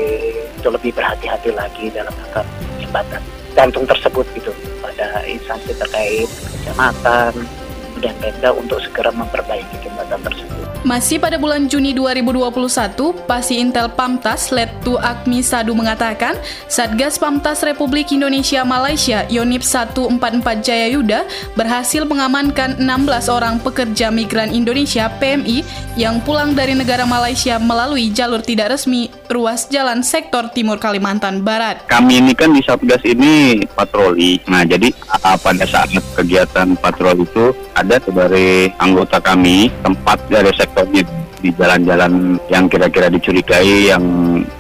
itu 0.59 0.69
lebih 0.71 0.91
berhati-hati 0.91 1.55
lagi 1.55 1.95
dalam 1.95 2.11
melakukan 2.19 2.47
jembatan 2.83 3.23
gantung 3.55 3.87
tersebut 3.87 4.27
gitu 4.35 4.51
pada 4.83 5.23
instansi 5.29 5.77
terkait 5.77 6.27
kecamatan 6.27 7.33
dan 8.03 8.19
Pemda 8.19 8.51
untuk 8.51 8.83
segera 8.83 9.15
memperbaiki 9.15 9.79
jembatan 9.81 10.21
tersebut. 10.27 10.63
Masih 10.83 11.23
pada 11.23 11.39
bulan 11.39 11.71
Juni 11.71 11.95
2021, 11.95 12.51
Pasi 13.31 13.63
Intel 13.63 13.87
Pamtas 13.95 14.51
Letu 14.51 14.99
Akmi 14.99 15.39
Sadu 15.39 15.79
mengatakan, 15.79 16.35
Satgas 16.67 17.23
Pamtas 17.23 17.63
Republik 17.63 18.11
Indonesia 18.11 18.67
Malaysia 18.67 19.23
Yonip 19.31 19.63
144 19.63 20.19
Jayayuda 20.59 21.23
berhasil 21.55 22.03
mengamankan 22.03 22.83
16 22.83 23.31
orang 23.31 23.63
pekerja 23.63 24.11
migran 24.11 24.51
Indonesia 24.51 25.07
PMI 25.23 25.63
yang 25.95 26.19
pulang 26.27 26.59
dari 26.59 26.75
negara 26.75 27.07
Malaysia 27.07 27.63
melalui 27.63 28.11
jalur 28.11 28.43
tidak 28.43 28.75
resmi 28.75 29.07
ruas 29.33 29.65
jalan 29.73 30.05
sektor 30.05 30.53
timur 30.53 30.77
Kalimantan 30.77 31.41
Barat. 31.41 31.89
Kami 31.89 32.21
ini 32.21 32.33
kan 32.37 32.53
di 32.53 32.61
Satgas 32.61 33.01
ini 33.09 33.65
patroli. 33.73 34.37
Nah, 34.45 34.69
jadi 34.69 34.93
pada 35.41 35.65
saat 35.65 35.89
kegiatan 36.13 36.77
patroli 36.77 37.25
itu 37.25 37.57
ada 37.73 37.97
dari 38.03 38.69
anggota 38.77 39.17
kami 39.19 39.73
tempat 39.81 40.21
dari 40.29 40.53
sektor 40.53 40.73
sektornya 40.73 41.05
di 41.43 41.51
jalan-jalan 41.59 42.39
yang 42.47 42.71
kira-kira 42.71 43.11
dicurigai 43.11 43.91
yang 43.91 44.05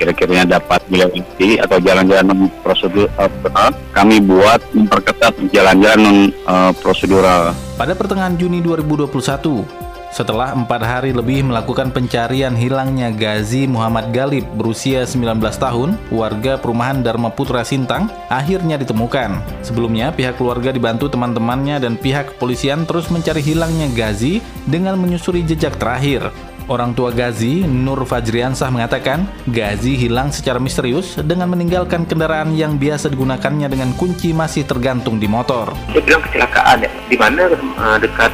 kira-kiranya 0.03 0.59
dapat 0.59 0.83
dilewati 0.91 1.63
atau 1.63 1.79
jalan-jalan 1.79 2.51
prosedur 2.61 3.07
uh, 3.17 3.71
kami 3.95 4.19
buat 4.19 4.59
memperketat 4.75 5.31
jalan-jalan 5.55 5.99
non 6.03 6.19
uh, 6.51 6.75
prosedural. 6.83 7.55
Pada 7.79 7.95
pertengahan 7.95 8.35
Juni 8.35 8.59
2021, 8.59 9.82
setelah 10.13 10.53
empat 10.53 10.85
hari 10.85 11.17
lebih 11.17 11.41
melakukan 11.41 11.89
pencarian 11.89 12.53
hilangnya 12.53 13.09
Gazi 13.09 13.65
Muhammad 13.65 14.13
Galib 14.13 14.45
berusia 14.61 15.09
19 15.09 15.41
tahun, 15.57 15.97
warga 16.13 16.61
perumahan 16.61 17.01
Dharma 17.01 17.33
Putra 17.33 17.65
Sintang, 17.65 18.13
akhirnya 18.29 18.77
ditemukan. 18.77 19.41
Sebelumnya, 19.65 20.13
pihak 20.13 20.37
keluarga 20.37 20.69
dibantu 20.69 21.09
teman-temannya 21.09 21.81
dan 21.81 21.97
pihak 21.97 22.37
kepolisian 22.37 22.85
terus 22.85 23.09
mencari 23.09 23.41
hilangnya 23.41 23.89
Gazi 23.97 24.45
dengan 24.69 25.01
menyusuri 25.01 25.49
jejak 25.49 25.81
terakhir. 25.81 26.29
Orang 26.71 26.95
tua 26.95 27.11
Gazi, 27.11 27.67
Nur 27.67 28.07
Fajriansah 28.07 28.71
mengatakan, 28.71 29.27
Gazi 29.49 29.99
hilang 29.99 30.31
secara 30.31 30.63
misterius 30.63 31.19
dengan 31.19 31.51
meninggalkan 31.51 32.07
kendaraan 32.07 32.55
yang 32.55 32.79
biasa 32.79 33.11
digunakannya 33.11 33.67
dengan 33.67 33.91
kunci 33.99 34.31
masih 34.31 34.63
tergantung 34.69 35.19
di 35.19 35.27
motor. 35.27 35.75
Dia 35.91 36.05
bilang 36.05 36.23
kecelakaan 36.23 36.87
ya, 36.87 36.91
di 37.11 37.17
mana 37.19 37.51
uh, 37.51 37.99
dekat 37.99 38.31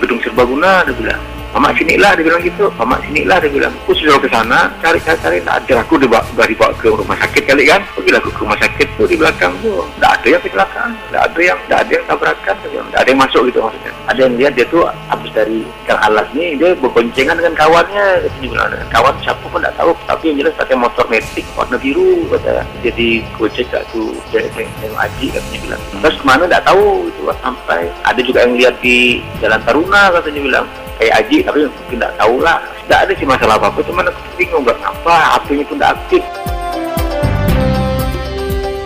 gedung 0.00 0.20
serbaguna, 0.22 0.84
dia 0.84 0.94
bilang. 0.96 1.37
Mama 1.48 1.72
sinilah 1.72 2.12
dia 2.12 2.24
bilang 2.28 2.42
gitu, 2.44 2.68
mama 2.76 3.00
sinilah 3.00 3.40
dia 3.40 3.48
bilang. 3.48 3.72
Aku 3.88 3.96
ke 3.96 4.28
sana, 4.28 4.68
cari 4.84 5.00
cari 5.00 5.18
cari, 5.20 5.38
tak 5.40 5.64
ada. 5.64 5.80
Aku 5.80 5.96
dibawa, 5.96 6.20
dibawa 6.44 6.72
ke 6.76 6.92
rumah 6.92 7.16
sakit 7.16 7.48
kali 7.48 7.64
kan. 7.64 7.80
Pergi 7.96 8.12
aku 8.12 8.28
ke 8.28 8.40
rumah 8.44 8.58
sakit 8.60 8.88
tuh 9.00 9.06
di 9.08 9.16
belakang 9.16 9.52
tuh, 9.64 9.86
tidak 9.96 10.10
ada 10.18 10.26
yang 10.28 10.42
kecelakaan, 10.44 10.90
tidak 11.08 11.22
ada 11.24 11.40
yang, 11.40 11.58
tidak 11.64 11.78
ada 11.78 11.92
yang 11.92 12.04
tabrakan, 12.04 12.56
tidak 12.60 13.00
ada 13.00 13.08
yang 13.08 13.20
masuk 13.20 13.42
gitu 13.48 13.58
maksudnya. 13.64 13.92
Ada 14.08 14.20
yang 14.26 14.34
lihat 14.36 14.52
dia 14.58 14.66
tuh 14.68 14.82
habis 15.08 15.30
dari 15.32 15.58
kang 15.88 16.00
alas 16.04 16.26
nih, 16.36 16.50
dia 16.58 16.68
berboncengan 16.76 17.36
dengan 17.40 17.54
kawannya, 17.56 18.04
dia 18.26 18.30
bilang 18.42 18.68
kawan 18.92 19.14
siapa 19.24 19.44
pun 19.48 19.60
tidak 19.62 19.76
tahu, 19.80 19.90
tapi 20.04 20.24
yang 20.32 20.36
jelas 20.44 20.54
pakai 20.58 20.76
motor 20.76 21.04
metik 21.08 21.46
warna 21.56 21.76
biru, 21.80 22.28
kata. 22.28 22.64
Jadi 22.84 23.24
gojek 23.40 23.66
gak 23.72 23.84
tuh, 23.94 24.12
yang, 24.34 24.44
yang 24.84 24.94
aji 24.98 25.26
katanya 25.32 25.58
bilang. 25.64 25.82
Terus 26.04 26.16
ke 26.20 26.24
mana 26.26 26.42
tidak 26.44 26.64
tahu, 26.68 27.08
itu 27.08 27.20
sampai 27.40 27.80
ada 28.04 28.20
juga 28.20 28.38
yang 28.44 28.54
lihat 28.58 28.74
di 28.84 29.24
Jalan 29.40 29.62
Taruna 29.64 30.12
katanya 30.12 30.40
bilang 30.44 30.66
kayak 30.98 31.14
Aji 31.24 31.36
tapi 31.46 31.58
tidak 31.94 32.10
tahu 32.18 32.42
lah 32.42 32.58
tidak 32.86 32.98
ada 33.06 33.12
sih 33.14 33.26
masalah 33.26 33.54
apa 33.56 33.66
apa 33.70 33.80
cuman 33.86 34.04
aku 34.10 34.20
bingung 34.34 34.62
nggak 34.66 34.78
apa 34.82 35.14
HP-nya 35.38 35.64
pun 35.64 35.76
tidak 35.78 35.92
aktif 35.96 36.22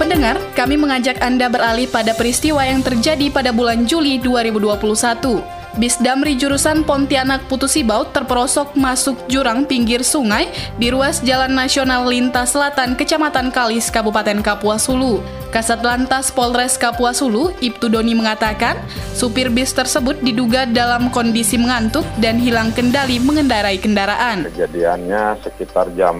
Pendengar, 0.02 0.34
kami 0.58 0.74
mengajak 0.74 1.22
Anda 1.22 1.46
beralih 1.46 1.86
pada 1.86 2.10
peristiwa 2.12 2.66
yang 2.66 2.82
terjadi 2.82 3.30
pada 3.30 3.54
bulan 3.54 3.86
Juli 3.86 4.18
2021. 4.18 5.61
Bis 5.80 5.96
Damri 5.96 6.36
jurusan 6.36 6.84
Pontianak 6.84 7.48
Putusibau 7.48 8.04
terperosok 8.04 8.76
masuk 8.76 9.16
jurang 9.24 9.64
pinggir 9.64 10.04
sungai 10.04 10.52
di 10.76 10.92
ruas 10.92 11.24
Jalan 11.24 11.56
Nasional 11.56 12.04
Lintas 12.04 12.52
Selatan 12.52 12.92
Kecamatan 12.92 13.48
Kalis, 13.48 13.88
Kabupaten 13.88 14.44
Kapuas 14.44 14.84
Hulu. 14.84 15.24
Kasat 15.48 15.80
Lantas 15.80 16.28
Polres 16.28 16.76
Kapuas 16.76 17.24
Hulu, 17.24 17.56
Ibtu 17.64 17.88
Doni 17.88 18.12
mengatakan, 18.12 18.76
supir 19.16 19.48
bis 19.48 19.72
tersebut 19.72 20.20
diduga 20.20 20.68
dalam 20.68 21.08
kondisi 21.08 21.56
mengantuk 21.56 22.04
dan 22.20 22.36
hilang 22.36 22.68
kendali 22.76 23.16
mengendarai 23.16 23.80
kendaraan. 23.80 24.52
Kejadiannya 24.52 25.40
sekitar 25.40 25.88
jam 25.96 26.16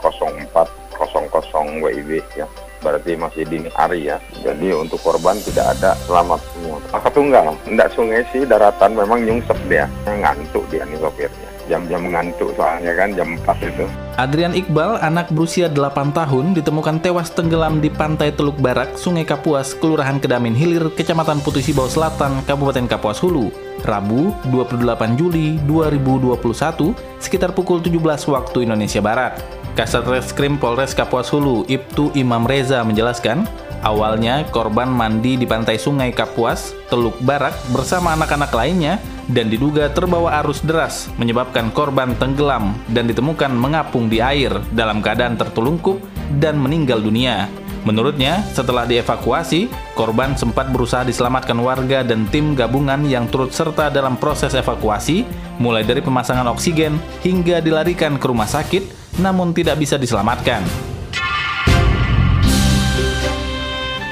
04.00 0.00 1.84
WIB 1.84 2.24
ya 2.40 2.48
berarti 2.84 3.16
masih 3.16 3.48
dini 3.48 3.72
hari 3.72 4.12
ya. 4.12 4.20
Jadi 4.44 4.76
untuk 4.76 5.00
korban 5.00 5.40
tidak 5.40 5.72
ada 5.80 5.96
selamat 6.04 6.44
semua. 6.52 6.78
Maka 6.92 7.08
tunggal, 7.08 7.56
tidak 7.64 7.88
sungai 7.96 8.20
sih 8.28 8.44
daratan 8.44 8.92
memang 8.92 9.24
nyungsep 9.24 9.56
dia, 9.64 9.88
ngantuk 10.04 10.68
dia 10.68 10.84
nih 10.84 11.00
sopirnya. 11.00 11.48
jam-jam 11.64 12.12
ngantuk 12.12 12.52
soalnya 12.56 12.92
kan 12.92 13.08
jam 13.16 13.28
4 13.40 13.68
itu. 13.72 13.84
Adrian 14.14 14.54
Iqbal, 14.54 15.00
anak 15.02 15.32
berusia 15.32 15.66
8 15.66 16.14
tahun, 16.14 16.54
ditemukan 16.54 17.02
tewas 17.02 17.32
tenggelam 17.34 17.82
di 17.82 17.90
pantai 17.90 18.30
Teluk 18.30 18.60
Barak, 18.60 18.94
Sungai 18.94 19.26
Kapuas, 19.26 19.74
Kelurahan 19.74 20.22
Kedamin 20.22 20.54
Hilir, 20.54 20.92
Kecamatan 20.94 21.42
Putih 21.42 21.64
Sibau 21.64 21.90
Selatan, 21.90 22.44
Kabupaten 22.46 22.86
Kapuas 22.86 23.18
Hulu, 23.18 23.50
Rabu 23.82 24.30
28 24.52 25.18
Juli 25.18 25.58
2021, 25.66 26.94
sekitar 27.18 27.50
pukul 27.56 27.82
17 27.82 28.30
waktu 28.30 28.68
Indonesia 28.68 29.02
Barat. 29.02 29.63
Kasat 29.74 30.06
Reskrim 30.06 30.54
Polres 30.54 30.94
Kapuas 30.94 31.26
Hulu, 31.34 31.66
Ibtu 31.66 32.14
Imam 32.14 32.46
Reza 32.46 32.86
menjelaskan, 32.86 33.42
Awalnya, 33.84 34.48
korban 34.48 34.88
mandi 34.88 35.36
di 35.36 35.44
pantai 35.44 35.76
Sungai 35.76 36.14
Kapuas, 36.14 36.72
Teluk 36.88 37.18
Barak 37.20 37.52
bersama 37.68 38.14
anak-anak 38.16 38.48
lainnya 38.54 38.96
dan 39.28 39.52
diduga 39.52 39.92
terbawa 39.92 40.40
arus 40.40 40.64
deras 40.64 41.12
menyebabkan 41.20 41.68
korban 41.74 42.16
tenggelam 42.16 42.72
dan 42.94 43.04
ditemukan 43.10 43.52
mengapung 43.52 44.08
di 44.08 44.24
air 44.24 44.56
dalam 44.72 45.04
keadaan 45.04 45.36
tertelungkup 45.36 46.00
dan 46.40 46.56
meninggal 46.56 47.02
dunia. 47.02 47.50
Menurutnya, 47.84 48.40
setelah 48.56 48.88
dievakuasi, 48.88 49.68
korban 49.92 50.32
sempat 50.32 50.72
berusaha 50.72 51.04
diselamatkan 51.04 51.60
warga 51.60 52.00
dan 52.00 52.24
tim 52.32 52.56
gabungan 52.56 53.04
yang 53.04 53.28
turut 53.28 53.52
serta 53.52 53.92
dalam 53.92 54.16
proses 54.16 54.56
evakuasi, 54.56 55.28
mulai 55.60 55.84
dari 55.84 56.00
pemasangan 56.00 56.48
oksigen 56.48 56.96
hingga 57.20 57.60
dilarikan 57.60 58.16
ke 58.16 58.24
rumah 58.24 58.48
sakit, 58.48 59.03
namun 59.18 59.54
tidak 59.54 59.78
bisa 59.78 59.94
diselamatkan. 59.98 60.64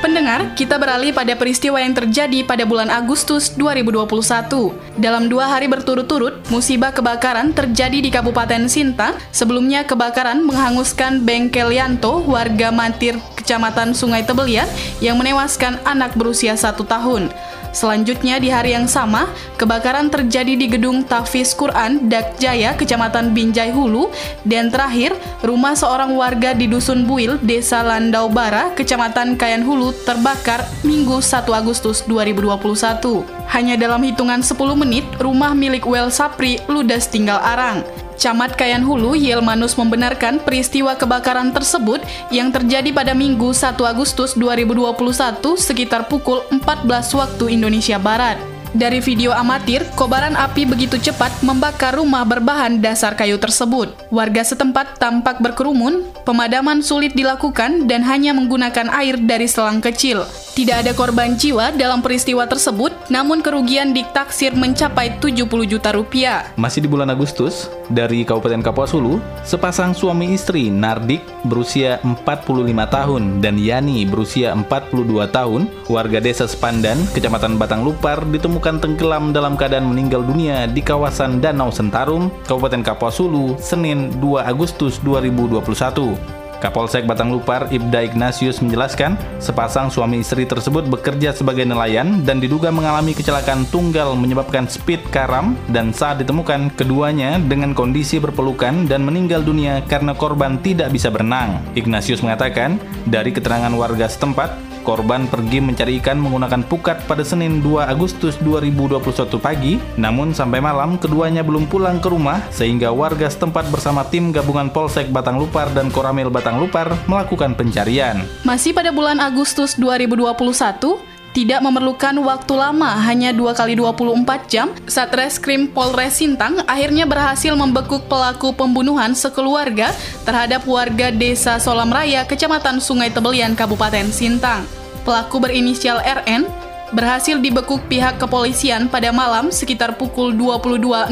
Pendengar, 0.03 0.59
kita 0.59 0.83
beralih 0.83 1.15
pada 1.15 1.39
peristiwa 1.39 1.79
yang 1.79 1.95
terjadi 1.95 2.43
pada 2.43 2.67
bulan 2.67 2.91
Agustus 2.91 3.55
2021. 3.55 4.75
Dalam 4.99 5.31
dua 5.31 5.47
hari 5.47 5.71
berturut-turut, 5.71 6.43
musibah 6.51 6.91
kebakaran 6.91 7.55
terjadi 7.55 8.03
di 8.03 8.11
Kabupaten 8.11 8.67
Sintang. 8.67 9.15
Sebelumnya, 9.31 9.87
kebakaran 9.87 10.43
menghanguskan 10.43 11.23
bengkel 11.23 11.71
Yanto, 11.71 12.19
warga 12.27 12.75
Matir, 12.75 13.15
Kecamatan 13.39 13.95
Sungai 13.95 14.27
Tebelian, 14.27 14.67
yang 14.99 15.15
menewaskan 15.23 15.79
anak 15.87 16.19
berusia 16.19 16.59
satu 16.59 16.83
tahun. 16.83 17.31
Selanjutnya 17.73 18.37
di 18.37 18.53
hari 18.53 18.77
yang 18.77 18.85
sama, 18.85 19.33
kebakaran 19.57 20.13
terjadi 20.13 20.55
di 20.55 20.69
gedung 20.69 21.01
Tafis 21.03 21.57
Quran 21.57 22.07
Dak 22.13 22.37
Jaya, 22.37 22.77
Kecamatan 22.77 23.33
Binjai 23.33 23.73
Hulu, 23.73 24.13
dan 24.45 24.69
terakhir, 24.69 25.17
rumah 25.41 25.73
seorang 25.73 26.13
warga 26.13 26.53
di 26.53 26.69
Dusun 26.69 27.09
Buil, 27.09 27.41
Desa 27.41 27.81
Landau 27.81 28.29
Bara, 28.29 28.77
Kecamatan 28.77 29.41
Kayan 29.41 29.65
Hulu 29.65 29.97
terbakar 30.05 30.69
Minggu 30.85 31.25
1 31.25 31.49
Agustus 31.49 32.05
2021. 32.05 33.25
Hanya 33.49 33.81
dalam 33.81 34.05
hitungan 34.05 34.45
10 34.45 34.77
menit, 34.77 35.09
rumah 35.17 35.57
milik 35.57 35.89
Wel 35.89 36.13
Sapri 36.13 36.61
ludes 36.69 37.09
tinggal 37.09 37.41
arang. 37.41 38.02
Camat 38.21 38.55
Kayan 38.55 38.85
Hulu 38.85 39.17
Yelmanus 39.17 39.75
membenarkan 39.81 40.43
peristiwa 40.45 40.93
kebakaran 40.95 41.51
tersebut 41.57 42.05
yang 42.29 42.53
terjadi 42.53 42.93
pada 42.93 43.17
Minggu 43.17 43.57
1 43.57 43.79
Agustus 43.81 44.37
2021 44.37 45.41
sekitar 45.57 46.07
pukul 46.11 46.45
14 46.53 46.85
waktu 47.17 47.45
Indonesia 47.57 47.97
Barat. 47.97 48.52
Dari 48.73 49.05
video 49.05 49.37
amatir, 49.37 49.85
kobaran 49.93 50.33
api 50.33 50.65
begitu 50.65 50.97
cepat 50.97 51.45
membakar 51.45 52.01
rumah 52.01 52.25
berbahan 52.25 52.81
dasar 52.81 53.13
kayu 53.13 53.37
tersebut. 53.37 53.93
Warga 54.09 54.41
setempat 54.41 54.97
tampak 54.97 55.45
berkerumun, 55.45 56.09
pemadaman 56.25 56.81
sulit 56.81 57.13
dilakukan 57.13 57.85
dan 57.85 58.01
hanya 58.01 58.33
menggunakan 58.33 58.89
air 58.97 59.21
dari 59.21 59.45
selang 59.45 59.85
kecil. 59.85 60.25
Tidak 60.57 60.85
ada 60.85 60.93
korban 60.97 61.37
jiwa 61.37 61.77
dalam 61.77 62.01
peristiwa 62.01 62.49
tersebut, 62.49 62.93
namun 63.13 63.45
kerugian 63.45 63.93
ditaksir 63.93 64.57
mencapai 64.57 65.21
70 65.21 65.49
juta 65.69 65.93
rupiah. 65.93 66.49
Masih 66.57 66.85
di 66.85 66.89
bulan 66.89 67.13
Agustus, 67.13 67.69
dari 67.93 68.25
Kabupaten 68.25 68.65
Kapuas 68.65 68.93
Hulu, 68.97 69.21
sepasang 69.45 69.93
suami 69.93 70.33
istri 70.33 70.73
Nardik 70.73 71.21
berusia 71.45 72.01
45 72.05 72.49
tahun 72.89 73.23
dan 73.45 73.61
Yani 73.61 74.09
berusia 74.09 74.57
42 74.57 75.29
tahun, 75.29 75.69
warga 75.93 76.21
desa 76.21 76.49
Sepandan, 76.49 77.01
Kecamatan 77.13 77.61
Batang 77.61 77.85
Lupar, 77.85 78.25
ditemukan 78.29 78.62
tenggelam 78.63 79.35
dalam 79.35 79.59
keadaan 79.59 79.91
meninggal 79.91 80.23
dunia 80.23 80.71
di 80.71 80.79
kawasan 80.79 81.43
Danau 81.43 81.75
Sentarum, 81.75 82.31
Kabupaten 82.47 82.87
Kapuas 82.87 83.19
Hulu, 83.19 83.59
Senin 83.59 84.15
2 84.23 84.47
Agustus 84.47 85.03
2021. 85.03 86.15
Kapolsek 86.63 87.11
Batang 87.11 87.35
Lupar 87.35 87.67
Ibda 87.75 88.07
Ignatius 88.07 88.63
menjelaskan, 88.63 89.19
sepasang 89.43 89.91
suami 89.91 90.23
istri 90.23 90.47
tersebut 90.47 90.87
bekerja 90.87 91.35
sebagai 91.35 91.67
nelayan 91.67 92.23
dan 92.23 92.39
diduga 92.39 92.71
mengalami 92.71 93.19
kecelakaan 93.19 93.67
tunggal 93.75 94.15
menyebabkan 94.15 94.71
speed 94.71 95.03
karam 95.11 95.59
dan 95.75 95.91
saat 95.91 96.23
ditemukan 96.23 96.71
keduanya 96.79 97.43
dengan 97.43 97.75
kondisi 97.75 98.23
berpelukan 98.23 98.87
dan 98.87 99.03
meninggal 99.03 99.43
dunia 99.43 99.83
karena 99.91 100.15
korban 100.15 100.63
tidak 100.63 100.95
bisa 100.95 101.11
berenang. 101.11 101.59
Ignatius 101.75 102.23
mengatakan, 102.23 102.79
dari 103.11 103.35
keterangan 103.35 103.75
warga 103.75 104.07
setempat, 104.07 104.72
Korban 104.83 105.31
pergi 105.31 105.63
mencari 105.63 106.03
ikan 106.03 106.19
menggunakan 106.19 106.67
pukat 106.67 107.07
pada 107.07 107.23
Senin 107.23 107.63
2 107.63 107.87
Agustus 107.87 108.35
2021 108.43 108.99
pagi, 109.39 109.79
namun 109.95 110.35
sampai 110.35 110.59
malam 110.59 110.99
keduanya 110.99 111.47
belum 111.47 111.71
pulang 111.71 112.03
ke 112.03 112.11
rumah 112.11 112.43
sehingga 112.51 112.91
warga 112.91 113.31
setempat 113.31 113.71
bersama 113.71 114.03
tim 114.11 114.35
gabungan 114.35 114.75
Polsek 114.75 115.09
Batang 115.15 115.39
Lupar 115.39 115.71
dan 115.71 115.89
Koramil 115.95 116.29
Batang 116.29 116.59
Lupar 116.59 116.91
melakukan 117.07 117.55
pencarian. 117.55 118.27
Masih 118.43 118.75
pada 118.75 118.91
bulan 118.91 119.23
Agustus 119.23 119.79
2021, 119.79 121.12
tidak 121.33 121.65
memerlukan 121.65 122.13
waktu 122.21 122.55
lama, 122.55 122.93
hanya 123.09 123.33
2 123.33 123.57
kali 123.57 123.73
24 123.73 124.53
jam, 124.53 124.69
Satreskrim 124.85 125.73
Polres 125.73 126.21
Sintang 126.21 126.61
akhirnya 126.69 127.09
berhasil 127.09 127.57
membekuk 127.57 128.05
pelaku 128.05 128.53
pembunuhan 128.53 129.17
sekeluarga 129.17 129.97
terhadap 130.29 130.69
warga 130.69 131.09
Desa 131.09 131.57
Solam 131.57 131.89
Raya, 131.89 132.29
Kecamatan 132.29 132.85
Sungai 132.85 133.09
Tebelian, 133.09 133.57
Kabupaten 133.57 134.13
Sintang. 134.13 134.69
Pelaku 135.03 135.43
berinisial 135.43 135.99
RN 136.05 136.72
berhasil 136.93 137.41
dibekuk 137.41 137.81
pihak 137.89 138.21
kepolisian 138.21 138.87
pada 138.87 139.11
malam 139.11 139.49
sekitar 139.49 139.97
pukul 139.97 140.37
22.00 140.37 141.09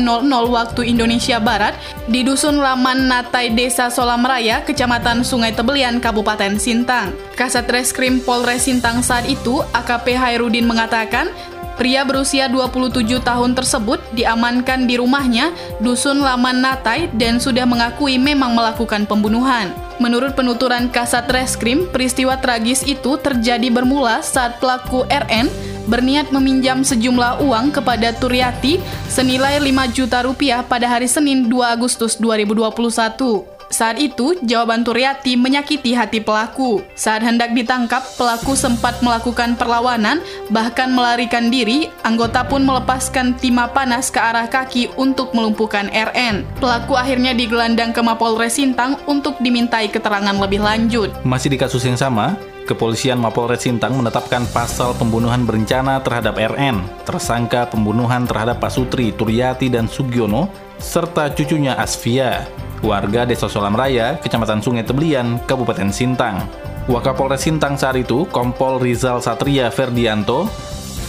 waktu 0.52 0.80
Indonesia 0.86 1.40
Barat 1.40 1.74
di 2.06 2.20
Dusun 2.22 2.60
Laman 2.60 3.08
Natai 3.08 3.52
Desa 3.56 3.88
Solam 3.88 4.22
Raya, 4.22 4.60
Kecamatan 4.62 5.24
Sungai 5.24 5.56
Tebelian, 5.56 5.98
Kabupaten 5.98 6.60
Sintang. 6.60 7.16
Kasat 7.34 7.66
Reskrim 7.72 8.20
Polres 8.20 8.68
Sintang 8.68 9.00
saat 9.00 9.24
itu, 9.26 9.64
AKP 9.72 10.14
Hairudin 10.14 10.68
mengatakan, 10.68 11.32
Pria 11.80 12.04
berusia 12.04 12.44
27 12.44 13.24
tahun 13.24 13.56
tersebut 13.56 14.04
diamankan 14.12 14.84
di 14.84 15.00
rumahnya, 15.00 15.48
Dusun 15.80 16.20
Laman 16.20 16.60
Natai, 16.60 17.08
dan 17.16 17.40
sudah 17.40 17.64
mengakui 17.64 18.20
memang 18.20 18.52
melakukan 18.52 19.08
pembunuhan. 19.08 19.72
Menurut 19.96 20.36
penuturan 20.36 20.92
Kasat 20.92 21.24
Reskrim, 21.32 21.88
peristiwa 21.88 22.36
tragis 22.36 22.84
itu 22.84 23.16
terjadi 23.16 23.72
bermula 23.72 24.20
saat 24.20 24.60
pelaku 24.60 25.08
RN 25.08 25.48
berniat 25.86 26.34
meminjam 26.34 26.82
sejumlah 26.82 27.40
uang 27.44 27.72
kepada 27.72 28.12
Turyati 28.16 28.82
senilai 29.08 29.62
5 29.62 29.96
juta 29.96 30.26
rupiah 30.26 30.60
pada 30.60 30.90
hari 30.90 31.06
Senin 31.06 31.46
2 31.48 31.76
Agustus 31.76 32.18
2021. 32.18 33.60
Saat 33.70 34.02
itu, 34.02 34.34
jawaban 34.42 34.82
Turyati 34.82 35.38
menyakiti 35.38 35.94
hati 35.94 36.18
pelaku. 36.18 36.82
Saat 36.98 37.22
hendak 37.22 37.54
ditangkap, 37.54 38.02
pelaku 38.18 38.58
sempat 38.58 38.98
melakukan 38.98 39.54
perlawanan, 39.54 40.18
bahkan 40.50 40.90
melarikan 40.90 41.54
diri. 41.54 41.86
Anggota 42.02 42.42
pun 42.42 42.66
melepaskan 42.66 43.38
timah 43.38 43.70
panas 43.70 44.10
ke 44.10 44.18
arah 44.18 44.50
kaki 44.50 44.90
untuk 44.98 45.30
melumpuhkan 45.38 45.86
RN. 45.94 46.42
Pelaku 46.58 46.98
akhirnya 46.98 47.30
digelandang 47.30 47.94
ke 47.94 48.02
Mapolres 48.02 48.58
Sintang 48.58 48.98
untuk 49.06 49.38
dimintai 49.38 49.86
keterangan 49.86 50.34
lebih 50.34 50.58
lanjut. 50.58 51.14
Masih 51.22 51.54
di 51.54 51.58
kasus 51.58 51.86
yang 51.86 51.94
sama, 51.94 52.34
Kepolisian 52.70 53.18
Mapolres 53.18 53.66
Sintang 53.66 53.98
menetapkan 53.98 54.46
pasal 54.54 54.94
pembunuhan 54.94 55.42
berencana 55.42 55.98
terhadap 56.06 56.38
RN, 56.38 56.86
tersangka 57.02 57.66
pembunuhan 57.66 58.30
terhadap 58.30 58.62
Pasutri, 58.62 59.10
Turyati, 59.10 59.66
dan 59.66 59.90
Sugiono, 59.90 60.46
serta 60.78 61.34
cucunya 61.34 61.74
Asfia 61.74 62.46
warga 62.80 63.28
Desa 63.28 63.48
Solam 63.48 63.76
Raya, 63.76 64.16
Kecamatan 64.20 64.60
Sungai 64.64 64.84
Tebelian, 64.84 65.40
Kabupaten 65.44 65.92
Sintang. 65.92 66.44
Wakapolres 66.88 67.44
Sintang 67.44 67.76
saat 67.76 67.96
itu, 67.96 68.26
Kompol 68.32 68.80
Rizal 68.80 69.20
Satria 69.20 69.68
Ferdianto, 69.68 70.48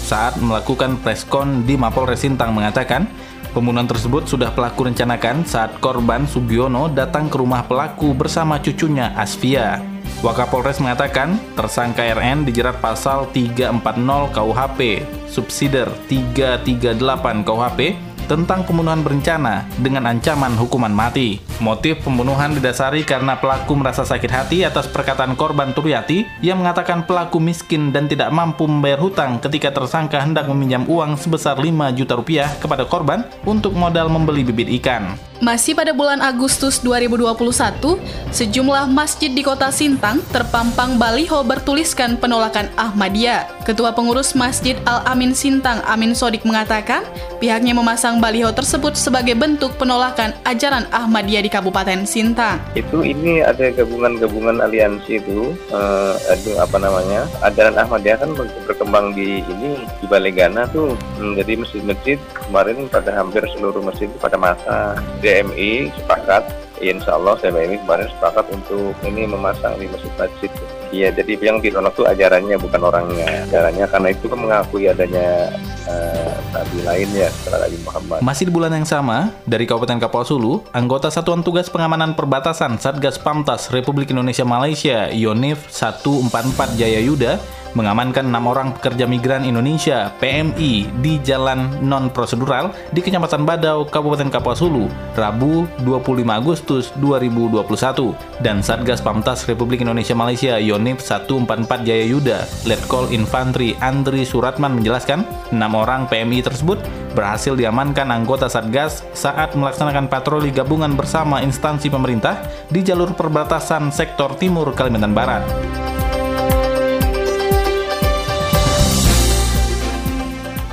saat 0.06 0.36
melakukan 0.38 1.00
preskon 1.00 1.63
di 1.63 1.80
Mapolres 1.80 2.21
Sintang 2.21 2.52
mengatakan, 2.52 3.08
pembunuhan 3.56 3.88
tersebut 3.88 4.28
sudah 4.28 4.52
pelaku 4.52 4.91
rencanakan 4.91 5.47
saat 5.47 5.80
korban 5.80 6.28
Sugiono 6.28 6.91
datang 6.91 7.32
ke 7.32 7.39
rumah 7.39 7.63
pelaku 7.65 8.12
bersama 8.12 8.60
cucunya 8.60 9.15
Asfia. 9.15 9.90
Wakapolres 10.21 10.77
mengatakan, 10.77 11.41
tersangka 11.57 12.05
RN 12.05 12.45
dijerat 12.45 12.77
pasal 12.77 13.25
340 13.34 14.29
KUHP, 14.29 15.01
subsider 15.25 15.89
338 16.05 17.41
KUHP 17.41 17.97
tentang 18.29 18.62
pembunuhan 18.62 19.01
berencana 19.01 19.65
dengan 19.81 20.05
ancaman 20.05 20.53
hukuman 20.62 20.93
mati. 20.93 21.41
Motif 21.57 22.05
pembunuhan 22.05 22.53
didasari 22.53 23.01
karena 23.01 23.34
pelaku 23.34 23.73
merasa 23.73 24.05
sakit 24.05 24.31
hati 24.31 24.62
atas 24.62 24.86
perkataan 24.86 25.34
korban 25.34 25.73
Turyati 25.73 26.23
yang 26.45 26.62
mengatakan 26.62 27.10
pelaku 27.10 27.41
miskin 27.41 27.89
dan 27.89 28.05
tidak 28.05 28.29
mampu 28.29 28.69
membayar 28.69 29.01
hutang 29.01 29.41
ketika 29.41 29.73
tersangka 29.73 30.21
hendak 30.21 30.45
meminjam 30.45 30.86
uang 30.86 31.17
sebesar 31.17 31.57
5 31.57 31.97
juta 31.97 32.13
rupiah 32.13 32.53
kepada 32.62 32.86
korban 32.86 33.25
untuk 33.41 33.73
modal 33.73 34.05
membeli 34.05 34.45
bibit 34.45 34.69
ikan. 34.77 35.31
Masih 35.41 35.73
pada 35.73 35.89
bulan 35.89 36.21
Agustus 36.21 36.77
2021, 36.86 37.97
sejumlah 38.30 38.86
masjid 38.93 39.34
di 39.34 39.41
kota 39.41 39.73
Sintang 39.73 40.21
terpampang 40.30 41.01
baliho 41.01 41.41
bertuliskan 41.41 42.13
penolakan 42.13 42.69
Ahmadiyah. 42.77 43.49
Ketua 43.65 43.89
pengurus 43.89 44.38
Masjid 44.38 44.77
Al-Amin 44.86 45.34
Sintang, 45.34 45.82
Amin 45.89 46.13
Sodik 46.13 46.45
mengatakan, 46.45 47.01
pihaknya 47.41 47.73
memasang 47.73 48.21
baliho 48.21 48.54
tersebut 48.54 48.93
sebagai 48.93 49.34
bentuk 49.34 49.73
penolakan 49.82 50.30
ajaran 50.45 50.86
Ahmadiyah 50.93 51.41
di 51.41 51.49
Kabupaten 51.49 52.06
Sintang. 52.06 52.62
Itu 52.77 53.01
ini 53.01 53.41
ada 53.41 53.73
gabungan-gabungan 53.73 54.62
aliansi 54.62 55.25
itu, 55.25 55.58
uh, 55.73 56.21
aduh 56.30 56.62
apa 56.62 56.77
namanya, 56.77 57.25
ajaran 57.41 57.82
Ahmadiyah 57.82 58.21
kan 58.21 58.30
berkembang 58.69 59.17
di 59.17 59.41
ini 59.41 59.89
di 59.97 60.06
Balegana 60.06 60.69
tuh 60.69 60.93
hmm, 61.17 61.41
masjid-masjid 61.41 62.21
kemarin 62.45 62.86
pada 62.93 63.10
hampir 63.10 63.41
seluruh 63.58 63.82
masjid 63.82 64.06
pada 64.21 64.38
masa 64.38 65.01
DMI 65.32 65.88
sepakat 65.96 66.44
Insya 66.84 67.15
Allah 67.15 67.39
DMI 67.39 67.80
kemarin 67.88 68.10
sepakat 68.12 68.52
untuk 68.52 68.91
ini 69.08 69.24
memasang 69.30 69.80
di 69.80 69.88
masjid-masjid 69.88 70.52
Iya, 70.91 71.08
jadi 71.15 71.39
yang 71.39 71.63
ditolak 71.63 71.96
itu 71.96 72.04
ajarannya 72.04 72.60
bukan 72.60 72.82
orangnya. 72.84 73.48
Ajarannya 73.48 73.88
karena 73.88 74.08
itu 74.12 74.28
kan 74.28 74.39
mengakui 74.44 74.91
adanya 74.91 75.48
uh, 75.88 76.36
lain 76.84 77.08
ya 77.15 77.32
setelah 77.32 77.63
Nabi 77.63 77.78
Muhammad. 77.88 78.20
Masih 78.20 78.44
di 78.48 78.52
bulan 78.52 78.76
yang 78.76 78.84
sama, 78.84 79.32
dari 79.48 79.63
Kabupaten 79.63 80.04
Kapal 80.04 80.28
Sulu, 80.28 80.67
anggota 80.76 81.08
Satuan 81.08 81.48
Tugas 81.48 81.72
Pengamanan 81.72 82.12
Perbatasan 82.12 82.76
Satgas 82.76 83.15
Pamtas 83.15 83.72
Republik 83.72 84.12
Indonesia 84.12 84.44
Malaysia 84.44 85.08
Yonif 85.15 85.63
144 85.72 86.76
Jaya 86.76 87.00
Yuda 87.00 87.39
mengamankan 87.73 88.27
enam 88.27 88.47
orang 88.51 88.75
pekerja 88.75 89.07
migran 89.07 89.47
Indonesia 89.47 90.12
PMI 90.19 90.91
di 90.99 91.19
jalan 91.23 91.81
non 91.84 92.12
prosedural 92.12 92.75
di 92.91 92.99
Kecamatan 92.99 93.47
Badau, 93.47 93.88
Kabupaten 93.88 94.29
Kapuas 94.31 94.60
Hulu, 94.60 94.89
Rabu 95.15 95.67
25 95.84 96.27
Agustus 96.27 96.91
2021 96.99 98.43
dan 98.43 98.60
Satgas 98.60 98.99
Pamtas 98.99 99.45
Republik 99.47 99.84
Indonesia 99.84 100.15
Malaysia 100.17 100.57
Yonif 100.60 101.03
144 101.03 101.88
Jaya 101.88 102.05
Yuda, 102.07 102.39
Letkol 102.67 103.12
Infantri 103.15 103.75
Andri 103.79 104.23
Suratman 104.27 104.79
menjelaskan, 104.79 105.23
enam 105.51 105.71
orang 105.77 106.07
PMI 106.07 106.43
tersebut 106.43 106.79
berhasil 107.12 107.53
diamankan 107.55 108.07
anggota 108.10 108.47
Satgas 108.47 109.03
saat 109.12 109.53
melaksanakan 109.55 110.07
patroli 110.07 110.49
gabungan 110.49 110.95
bersama 110.95 111.43
instansi 111.43 111.91
pemerintah 111.91 112.39
di 112.71 112.81
jalur 112.81 113.12
perbatasan 113.13 113.91
sektor 113.91 114.36
timur 114.39 114.71
Kalimantan 114.71 115.12
Barat. 115.12 115.43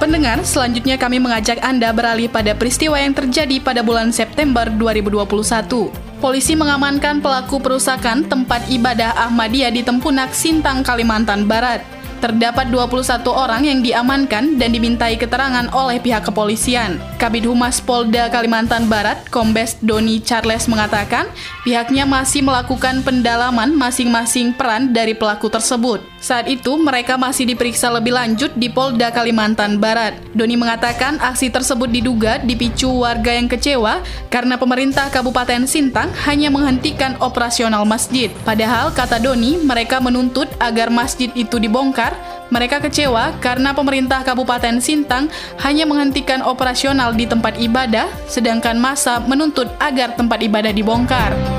Pendengar, 0.08 0.40
selanjutnya 0.40 0.96
kami 0.96 1.20
mengajak 1.20 1.60
Anda 1.60 1.92
beralih 1.92 2.32
pada 2.32 2.56
peristiwa 2.56 2.96
yang 2.96 3.12
terjadi 3.12 3.60
pada 3.60 3.84
bulan 3.84 4.08
September 4.08 4.64
2021. 4.64 5.92
Polisi 6.24 6.56
mengamankan 6.56 7.20
pelaku 7.20 7.60
perusakan 7.60 8.24
tempat 8.24 8.72
ibadah 8.72 9.12
Ahmadiyah 9.28 9.68
di 9.68 9.84
Tempunak, 9.84 10.32
Sintang, 10.32 10.80
Kalimantan 10.80 11.44
Barat. 11.44 11.84
Terdapat 12.24 12.72
21 12.72 13.20
orang 13.28 13.62
yang 13.68 13.84
diamankan 13.84 14.56
dan 14.56 14.72
dimintai 14.72 15.20
keterangan 15.20 15.68
oleh 15.76 16.00
pihak 16.00 16.24
kepolisian. 16.24 16.96
Kabid 17.20 17.44
Humas 17.44 17.84
Polda 17.84 18.32
Kalimantan 18.32 18.88
Barat, 18.88 19.28
Kombes 19.28 19.76
Doni 19.84 20.24
Charles 20.24 20.72
mengatakan, 20.72 21.28
pihaknya 21.68 22.08
masih 22.08 22.40
melakukan 22.40 23.04
pendalaman 23.04 23.76
masing-masing 23.76 24.56
peran 24.56 24.96
dari 24.96 25.12
pelaku 25.12 25.52
tersebut. 25.52 26.00
Saat 26.18 26.50
itu, 26.50 26.74
mereka 26.74 27.14
masih 27.14 27.46
diperiksa 27.46 27.94
lebih 27.94 28.10
lanjut 28.10 28.50
di 28.58 28.66
Polda 28.66 29.14
Kalimantan 29.14 29.78
Barat. 29.78 30.18
Doni 30.34 30.58
mengatakan 30.58 31.14
aksi 31.22 31.46
tersebut 31.46 31.86
diduga 31.86 32.42
dipicu 32.42 32.90
warga 33.06 33.38
yang 33.38 33.46
kecewa 33.46 34.02
karena 34.26 34.58
pemerintah 34.58 35.06
Kabupaten 35.14 35.62
Sintang 35.70 36.10
hanya 36.26 36.50
menghentikan 36.50 37.14
operasional 37.22 37.86
masjid. 37.86 38.34
Padahal, 38.42 38.90
kata 38.90 39.22
Doni, 39.22 39.62
mereka 39.62 40.02
menuntut 40.02 40.50
agar 40.58 40.90
masjid 40.90 41.30
itu 41.38 41.62
dibongkar 41.62 42.12
mereka 42.48 42.80
kecewa 42.80 43.36
karena 43.44 43.76
pemerintah 43.76 44.24
Kabupaten 44.24 44.80
Sintang 44.80 45.28
hanya 45.60 45.84
menghentikan 45.84 46.40
operasional 46.40 47.12
di 47.12 47.28
tempat 47.28 47.60
ibadah, 47.60 48.08
sedangkan 48.24 48.80
masa 48.80 49.20
menuntut 49.20 49.68
agar 49.76 50.16
tempat 50.16 50.40
ibadah 50.40 50.72
dibongkar. 50.72 51.57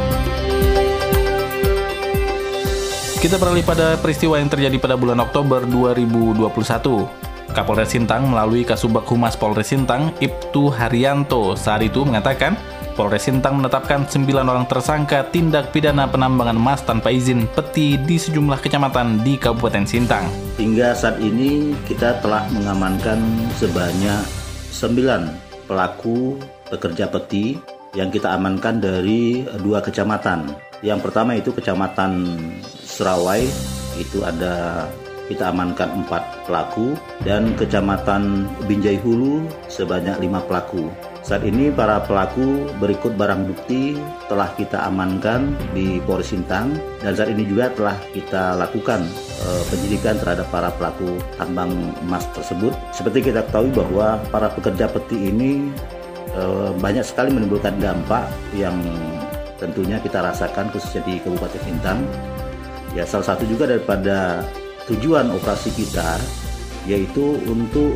Kita 3.20 3.36
beralih 3.36 3.68
pada 3.68 4.00
peristiwa 4.00 4.40
yang 4.40 4.48
terjadi 4.48 4.80
pada 4.80 4.96
bulan 4.96 5.20
Oktober 5.20 5.68
2021. 5.68 7.52
Kapolres 7.52 7.92
Sintang 7.92 8.32
melalui 8.32 8.64
Kasubag 8.64 9.04
Humas 9.12 9.36
Polres 9.36 9.76
Sintang, 9.76 10.16
Ibtu 10.24 10.72
Haryanto, 10.72 11.52
saat 11.60 11.84
itu 11.84 12.08
mengatakan 12.08 12.56
Polres 12.96 13.28
Sintang 13.28 13.60
menetapkan 13.60 14.08
9 14.08 14.24
orang 14.24 14.64
tersangka 14.72 15.28
tindak 15.36 15.76
pidana 15.76 16.08
penambangan 16.08 16.56
emas 16.56 16.80
tanpa 16.80 17.12
izin 17.12 17.44
peti 17.52 18.00
di 18.00 18.16
sejumlah 18.16 18.64
kecamatan 18.64 19.20
di 19.20 19.36
Kabupaten 19.36 19.84
Sintang. 19.84 20.24
Hingga 20.56 20.96
saat 20.96 21.20
ini 21.20 21.76
kita 21.92 22.24
telah 22.24 22.48
mengamankan 22.56 23.20
sebanyak 23.60 24.24
9 24.72 25.68
pelaku 25.68 26.40
pekerja 26.72 27.12
peti 27.12 27.60
yang 28.00 28.16
kita 28.16 28.32
amankan 28.32 28.80
dari 28.80 29.44
dua 29.60 29.84
kecamatan. 29.84 30.56
Yang 30.80 31.12
pertama 31.12 31.36
itu 31.36 31.52
kecamatan 31.52 32.24
Serawai, 33.00 33.48
itu 33.96 34.28
ada 34.28 34.84
kita 35.32 35.56
amankan 35.56 36.04
empat 36.04 36.44
pelaku 36.44 37.00
dan 37.24 37.56
kecamatan 37.56 38.44
Binjai 38.68 39.00
Hulu 39.00 39.48
sebanyak 39.72 40.20
lima 40.20 40.44
pelaku. 40.44 40.92
Saat 41.24 41.48
ini 41.48 41.72
para 41.72 42.04
pelaku 42.04 42.68
berikut 42.76 43.16
barang 43.16 43.48
bukti 43.48 43.96
telah 44.28 44.52
kita 44.60 44.84
amankan 44.84 45.56
di 45.72 46.04
Polres 46.04 46.36
Sintang 46.36 46.76
dan 47.00 47.16
saat 47.16 47.32
ini 47.32 47.48
juga 47.48 47.72
telah 47.72 47.96
kita 48.12 48.60
lakukan 48.60 49.08
e, 49.40 49.48
penyidikan 49.72 50.20
terhadap 50.20 50.52
para 50.52 50.68
pelaku 50.76 51.24
tambang 51.40 51.72
emas 52.04 52.28
tersebut. 52.36 52.76
Seperti 52.92 53.32
kita 53.32 53.48
ketahui 53.48 53.72
bahwa 53.80 54.20
para 54.28 54.52
pekerja 54.52 54.92
peti 54.92 55.32
ini 55.32 55.72
e, 56.36 56.44
banyak 56.76 57.08
sekali 57.08 57.32
menimbulkan 57.32 57.80
dampak 57.80 58.28
yang 58.52 58.76
tentunya 59.56 60.04
kita 60.04 60.20
rasakan 60.20 60.68
khususnya 60.76 61.00
di 61.08 61.16
Kabupaten 61.24 61.64
Sintang. 61.64 62.04
Ya 62.98 63.06
salah 63.06 63.36
satu 63.36 63.46
juga 63.46 63.70
daripada 63.70 64.42
tujuan 64.90 65.30
operasi 65.30 65.70
kita 65.78 66.18
yaitu 66.90 67.38
untuk 67.46 67.94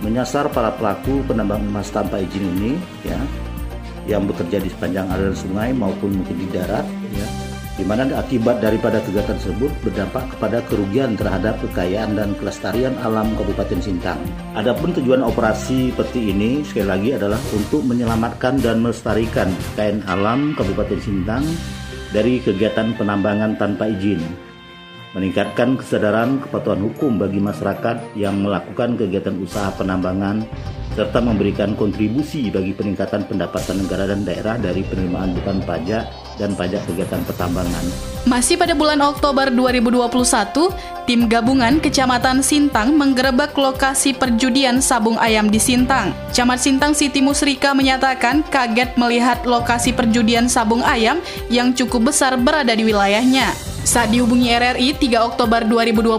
menyasar 0.00 0.48
para 0.50 0.72
pelaku 0.74 1.20
penambang 1.28 1.62
emas 1.62 1.92
tanpa 1.92 2.18
izin 2.18 2.42
ini 2.58 2.72
ya 3.04 3.20
yang 4.08 4.26
bekerja 4.26 4.58
di 4.58 4.66
sepanjang 4.72 5.06
aliran 5.12 5.36
sungai 5.36 5.70
maupun 5.70 6.10
mungkin 6.18 6.36
di 6.40 6.48
darat 6.50 6.82
ya 7.14 7.26
di 7.72 7.88
mana 7.88 8.04
akibat 8.20 8.60
daripada 8.60 9.00
kegiatan 9.00 9.32
tersebut 9.40 9.72
berdampak 9.80 10.28
kepada 10.36 10.60
kerugian 10.68 11.16
terhadap 11.16 11.56
kekayaan 11.64 12.14
dan 12.20 12.36
kelestarian 12.36 12.92
alam 13.00 13.32
Kabupaten 13.32 13.80
Sintang. 13.80 14.20
Adapun 14.52 14.92
tujuan 14.92 15.24
operasi 15.24 15.88
peti 15.96 16.36
ini 16.36 16.60
sekali 16.68 16.84
lagi 16.84 17.10
adalah 17.16 17.40
untuk 17.56 17.80
menyelamatkan 17.88 18.60
dan 18.60 18.84
melestarikan 18.84 19.48
kekayaan 19.72 20.04
alam 20.04 20.52
Kabupaten 20.52 21.00
Sintang 21.00 21.44
dari 22.12 22.38
kegiatan 22.44 22.92
penambangan 22.94 23.56
tanpa 23.56 23.88
izin 23.88 24.20
meningkatkan 25.12 25.76
kesadaran 25.76 26.40
kepatuhan 26.44 26.84
hukum 26.88 27.20
bagi 27.20 27.40
masyarakat 27.40 28.16
yang 28.16 28.40
melakukan 28.40 28.96
kegiatan 28.96 29.36
usaha 29.40 29.72
penambangan 29.76 30.44
serta 30.92 31.24
memberikan 31.24 31.72
kontribusi 31.72 32.52
bagi 32.52 32.76
peningkatan 32.76 33.24
pendapatan 33.24 33.84
negara 33.84 34.04
dan 34.12 34.28
daerah 34.28 34.60
dari 34.60 34.84
penerimaan 34.84 35.32
bukan 35.32 35.64
pajak 35.64 36.04
dan 36.36 36.52
pajak 36.52 36.84
kegiatan 36.88 37.24
pertambangan. 37.24 37.84
Masih 38.28 38.54
pada 38.60 38.76
bulan 38.76 39.00
Oktober 39.02 39.50
2021, 39.50 41.08
tim 41.08 41.26
gabungan 41.26 41.80
Kecamatan 41.82 42.44
Sintang 42.44 42.94
menggerebek 42.94 43.56
lokasi 43.56 44.14
perjudian 44.14 44.78
sabung 44.78 45.16
ayam 45.18 45.48
di 45.48 45.58
Sintang. 45.58 46.14
Camat 46.30 46.60
Sintang 46.60 46.92
Siti 46.92 47.24
Musrika 47.24 47.72
menyatakan 47.72 48.44
kaget 48.46 48.94
melihat 49.00 49.42
lokasi 49.48 49.90
perjudian 49.96 50.46
sabung 50.46 50.84
ayam 50.84 51.18
yang 51.48 51.72
cukup 51.72 52.12
besar 52.12 52.36
berada 52.36 52.76
di 52.76 52.84
wilayahnya. 52.86 53.71
Saat 53.82 54.14
dihubungi 54.14 54.46
RRI 54.54 54.94
3 54.94 55.26
Oktober 55.26 55.66
2021, 55.66 56.14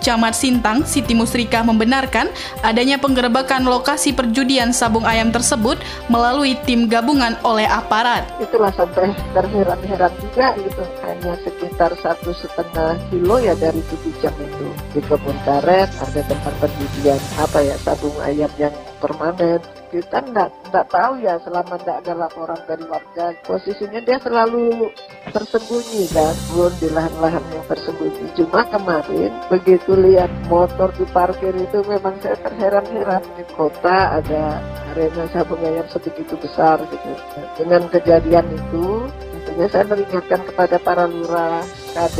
Camat 0.00 0.32
Sintang, 0.32 0.88
Siti 0.88 1.12
Musrikah 1.12 1.60
membenarkan 1.60 2.32
adanya 2.64 2.96
penggerebekan 2.96 3.60
lokasi 3.68 4.16
perjudian 4.16 4.72
sabung 4.72 5.04
ayam 5.04 5.28
tersebut 5.28 5.76
melalui 6.08 6.56
tim 6.64 6.88
gabungan 6.88 7.36
oleh 7.44 7.68
aparat. 7.68 8.24
Itulah 8.40 8.72
sampai 8.72 9.12
terheran-heran 9.36 10.12
juga 10.16 10.56
gitu, 10.56 10.82
hanya 11.04 11.36
sekitar 11.44 11.92
satu 12.00 12.32
setengah 12.32 12.96
kilo 13.12 13.36
ya 13.36 13.52
dari 13.52 13.84
tujuh 13.92 14.12
jam 14.24 14.32
itu. 14.40 14.66
Di 14.96 15.04
kebun 15.04 15.36
karet 15.44 15.92
ada 15.92 16.20
tempat 16.24 16.54
perjudian 16.56 17.20
apa 17.36 17.68
ya 17.68 17.76
sabung 17.84 18.16
ayam 18.24 18.48
yang 18.56 18.72
permanen 18.96 19.60
kita 19.88 20.20
nggak 20.20 20.48
nggak 20.68 20.86
tahu 20.92 21.12
ya 21.24 21.40
selama 21.40 21.74
tidak 21.80 21.96
ada 22.04 22.12
laporan 22.14 22.60
dari 22.68 22.84
warga. 22.86 23.32
Posisinya 23.44 24.00
dia 24.04 24.20
selalu 24.20 24.92
tersembunyi 25.32 26.04
kan? 26.12 26.34
Belum 26.52 26.74
di 26.76 26.88
lahan-lahan 26.92 27.44
yang 27.52 27.64
tersembunyi. 27.66 28.24
Cuma 28.36 28.60
kemarin 28.68 29.32
begitu 29.48 29.92
lihat 29.96 30.30
motor 30.52 30.92
di 30.96 31.04
parkir 31.10 31.56
itu 31.56 31.78
memang 31.88 32.16
saya 32.20 32.36
terheran-heran. 32.44 33.24
Di 33.34 33.44
kota 33.56 34.20
ada 34.20 34.60
arena 34.92 35.24
sabung 35.32 35.60
ayam 35.64 35.88
sebegitu 35.88 36.36
besar 36.36 36.80
gitu. 36.88 37.12
Dengan 37.56 37.88
kejadian 37.88 38.46
itu 38.52 39.08
tentunya 39.32 39.66
saya 39.72 39.84
mengingatkan 39.88 40.40
kepada 40.44 40.76
para 40.80 41.04
lurah 41.08 41.64
KD 41.96 42.18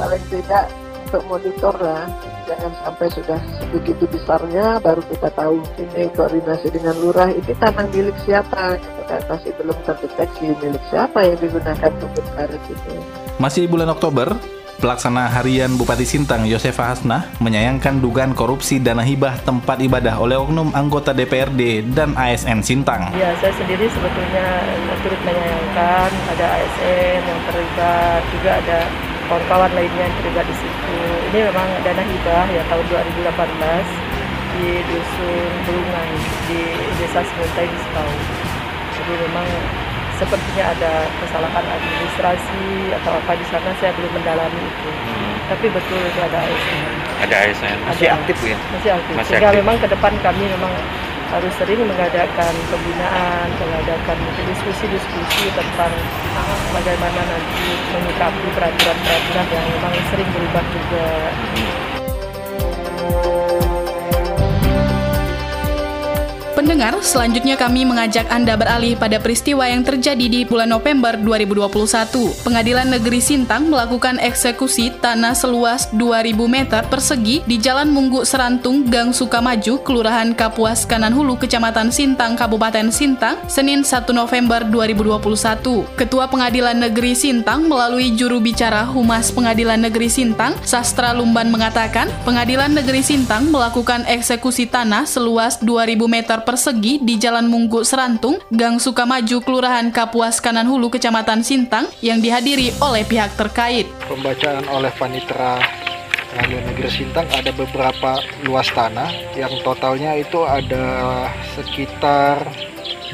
paling 0.00 0.24
tidak 0.32 0.66
untuk 1.04 1.22
monitor 1.30 1.74
lah 1.78 2.33
jangan 2.44 2.72
sampai 2.84 3.06
sudah 3.12 3.40
sebegitu 3.60 4.04
besarnya 4.08 4.78
baru 4.80 5.02
kita 5.08 5.28
tahu 5.32 5.60
ini 5.80 6.08
koordinasi 6.12 6.68
dengan 6.72 6.94
lurah. 7.00 7.28
Ini 7.32 7.52
tanah 7.56 7.86
milik 7.90 8.16
siapa? 8.24 8.76
Gitu 8.78 9.02
kan 9.08 9.20
masih 9.28 9.50
belum 9.60 9.78
terdeteksi 9.84 10.44
milik 10.60 10.84
siapa 10.88 11.18
yang 11.24 11.38
digunakan 11.40 11.90
untuk 12.00 12.24
karet 12.36 12.62
itu 12.70 12.92
Masih 13.36 13.66
bulan 13.66 13.90
Oktober, 13.90 14.32
Pelaksana 14.84 15.30
Harian 15.30 15.78
Bupati 15.78 16.04
Sintang 16.04 16.44
Yosefa 16.44 16.92
Hasnah 16.92 17.30
menyayangkan 17.38 18.02
dugaan 18.02 18.34
korupsi 18.34 18.82
dana 18.82 19.00
hibah 19.00 19.38
tempat 19.46 19.78
ibadah 19.78 20.18
oleh 20.18 20.34
oknum 20.34 20.74
anggota 20.74 21.14
DPRD 21.14 21.94
dan 21.94 22.12
ASN 22.18 22.60
Sintang. 22.60 23.14
Ya, 23.14 23.32
saya 23.38 23.54
sendiri 23.54 23.86
sebetulnya 23.86 24.46
turut 25.00 25.20
menyayangkan 25.24 26.10
ada 26.36 26.46
ASN 26.58 27.20
yang 27.22 27.40
terlibat, 27.48 28.20
juga 28.34 28.50
ada 28.60 28.78
kawan-kawan 29.28 29.70
lainnya 29.72 30.02
yang 30.06 30.14
terlibat 30.20 30.44
di 30.46 30.56
situ. 30.56 30.96
Ini 31.32 31.38
memang 31.50 31.68
dana 31.82 32.02
hibah 32.04 32.46
ya 32.52 32.62
tahun 32.68 32.84
2018 32.88 33.34
di 34.54 34.68
dusun 34.86 35.50
Belungan 35.66 36.08
di 36.46 36.60
desa 37.00 37.20
Sementai 37.26 37.66
di 37.66 37.78
Sepau. 37.80 38.10
Jadi 38.94 39.12
memang 39.28 39.46
sepertinya 40.14 40.64
ada 40.70 40.92
kesalahan 41.18 41.64
administrasi 41.66 42.62
atau 43.02 43.12
apa 43.18 43.32
di 43.34 43.44
sana 43.50 43.70
saya 43.82 43.90
belum 43.98 44.12
mendalami 44.14 44.62
itu. 44.62 44.90
Tapi 45.44 45.66
betul 45.68 46.00
itu 46.00 46.20
ada 46.24 46.38
ASN. 46.40 46.82
Ada 47.28 47.36
ASN 47.50 47.76
masih 47.84 48.06
Ada. 48.08 48.16
aktif 48.22 48.36
ya? 48.40 48.56
Masih 48.72 48.90
aktif. 48.96 49.14
Masih 49.18 49.28
Sehingga 49.34 49.48
aktif. 49.50 49.60
memang 49.60 49.76
ke 49.82 49.86
depan 49.90 50.12
kami 50.22 50.44
memang 50.48 50.72
harus 51.32 51.52
sering 51.56 51.80
mengadakan 51.84 52.52
pembinaan, 52.68 53.46
mengadakan 53.60 54.18
diskusi-diskusi 54.48 55.44
tentang 55.54 55.92
bagaimana 56.74 57.20
nanti 57.22 57.64
menyikapi 57.94 58.46
peraturan-peraturan 58.56 59.46
yang 59.52 59.66
memang 59.78 59.94
sering 60.10 60.28
berubah 60.34 60.64
juga. 60.72 61.06
Pendengar, 66.64 66.96
selanjutnya 67.04 67.60
kami 67.60 67.84
mengajak 67.84 68.24
Anda 68.32 68.56
beralih 68.56 68.96
pada 68.96 69.20
peristiwa 69.20 69.68
yang 69.68 69.84
terjadi 69.84 70.32
di 70.32 70.48
bulan 70.48 70.72
November 70.72 71.12
2021. 71.12 72.32
Pengadilan 72.40 72.88
Negeri 72.88 73.20
Sintang 73.20 73.68
melakukan 73.68 74.16
eksekusi 74.16 74.88
tanah 74.96 75.36
seluas 75.36 75.92
2000 75.92 76.32
meter 76.48 76.80
persegi 76.88 77.44
di 77.44 77.60
Jalan 77.60 77.92
Munggu 77.92 78.24
Serantung, 78.24 78.88
Gang 78.88 79.12
Sukamaju, 79.12 79.84
Kelurahan 79.84 80.32
Kapuas 80.32 80.88
Kanan 80.88 81.12
Hulu, 81.12 81.36
Kecamatan 81.36 81.92
Sintang, 81.92 82.32
Kabupaten 82.32 82.88
Sintang, 82.88 83.44
Senin 83.44 83.84
1 83.84 84.08
November 84.16 84.64
2021. 84.64 85.84
Ketua 86.00 86.32
Pengadilan 86.32 86.80
Negeri 86.80 87.12
Sintang 87.12 87.68
melalui 87.68 88.16
juru 88.16 88.40
bicara 88.40 88.88
Humas 88.88 89.28
Pengadilan 89.28 89.84
Negeri 89.84 90.08
Sintang, 90.08 90.56
Sastra 90.64 91.12
Lumban 91.12 91.52
mengatakan, 91.52 92.08
Pengadilan 92.24 92.72
Negeri 92.72 93.04
Sintang 93.04 93.52
melakukan 93.52 94.08
eksekusi 94.08 94.64
tanah 94.64 95.04
seluas 95.04 95.60
2000 95.60 96.08
meter 96.08 96.40
persegi 96.40 96.53
di 97.04 97.18
Jalan 97.18 97.50
Munggu 97.50 97.82
Serantung, 97.82 98.38
Gang 98.54 98.78
Sukamaju, 98.78 99.42
Kelurahan 99.42 99.90
Kapuas 99.90 100.38
Kanan 100.38 100.70
Hulu, 100.70 100.86
Kecamatan 100.86 101.42
Sintang, 101.42 101.90
yang 101.98 102.22
dihadiri 102.22 102.70
oleh 102.78 103.02
pihak 103.02 103.34
terkait. 103.34 103.90
pembacaan 104.06 104.62
oleh 104.70 104.94
Panitera 104.94 105.58
Pengadilan 106.34 106.66
Negeri 106.66 106.90
Sintang 106.90 107.26
ada 107.30 107.50
beberapa 107.54 108.22
luas 108.46 108.66
tanah. 108.70 109.06
Yang 109.38 109.62
totalnya 109.62 110.18
itu 110.18 110.42
ada 110.42 111.26
sekitar 111.54 112.42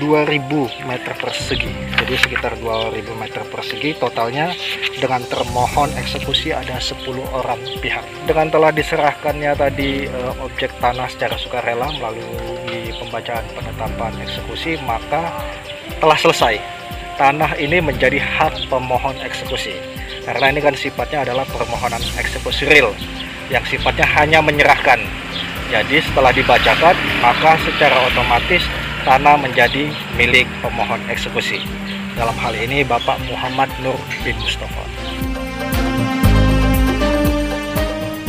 2000 0.00 0.88
meter 0.88 1.12
persegi. 1.20 1.68
Jadi 2.00 2.14
sekitar 2.16 2.56
2000 2.56 3.12
meter 3.20 3.44
persegi. 3.52 3.92
Totalnya 4.00 4.56
dengan 4.96 5.20
termohon 5.28 5.92
eksekusi 6.00 6.56
ada 6.56 6.80
10 6.80 6.96
orang 7.36 7.60
pihak. 7.84 8.04
Dengan 8.24 8.48
telah 8.48 8.72
diserahkannya 8.72 9.52
tadi 9.52 10.08
eh, 10.08 10.32
objek 10.40 10.72
tanah 10.80 11.08
secara 11.12 11.36
sukarela 11.36 11.92
melalui 12.00 12.59
pembacaan 13.10 13.42
penetapan 13.58 14.14
eksekusi 14.22 14.78
maka 14.86 15.34
telah 15.98 16.14
selesai. 16.14 16.62
Tanah 17.18 17.58
ini 17.58 17.82
menjadi 17.82 18.22
hak 18.22 18.70
pemohon 18.70 19.18
eksekusi 19.26 19.74
karena 20.22 20.54
ini 20.54 20.62
kan 20.62 20.78
sifatnya 20.78 21.26
adalah 21.26 21.42
permohonan 21.50 22.00
eksekusi 22.16 22.70
real 22.70 22.94
yang 23.50 23.66
sifatnya 23.66 24.06
hanya 24.14 24.38
menyerahkan. 24.38 25.02
Jadi 25.74 25.98
setelah 26.06 26.30
dibacakan 26.30 26.94
maka 27.18 27.58
secara 27.66 27.98
otomatis 28.06 28.62
tanah 29.02 29.34
menjadi 29.42 29.90
milik 30.14 30.46
pemohon 30.62 31.02
eksekusi. 31.10 31.58
Dalam 32.14 32.38
hal 32.38 32.54
ini 32.54 32.86
Bapak 32.86 33.18
Muhammad 33.26 33.68
Nur 33.82 33.98
bin 34.22 34.38
Mustafa 34.38 34.86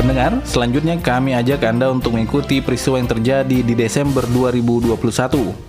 Pendengar, 0.02 0.34
selanjutnya 0.49 0.97
kami 0.97 1.38
ajak 1.38 1.62
Anda 1.62 1.93
untuk 1.93 2.18
mengikuti 2.18 2.58
peristiwa 2.58 2.97
yang 2.97 3.06
terjadi 3.06 3.62
di 3.62 3.78
Desember 3.78 4.26
2021. 4.34 4.97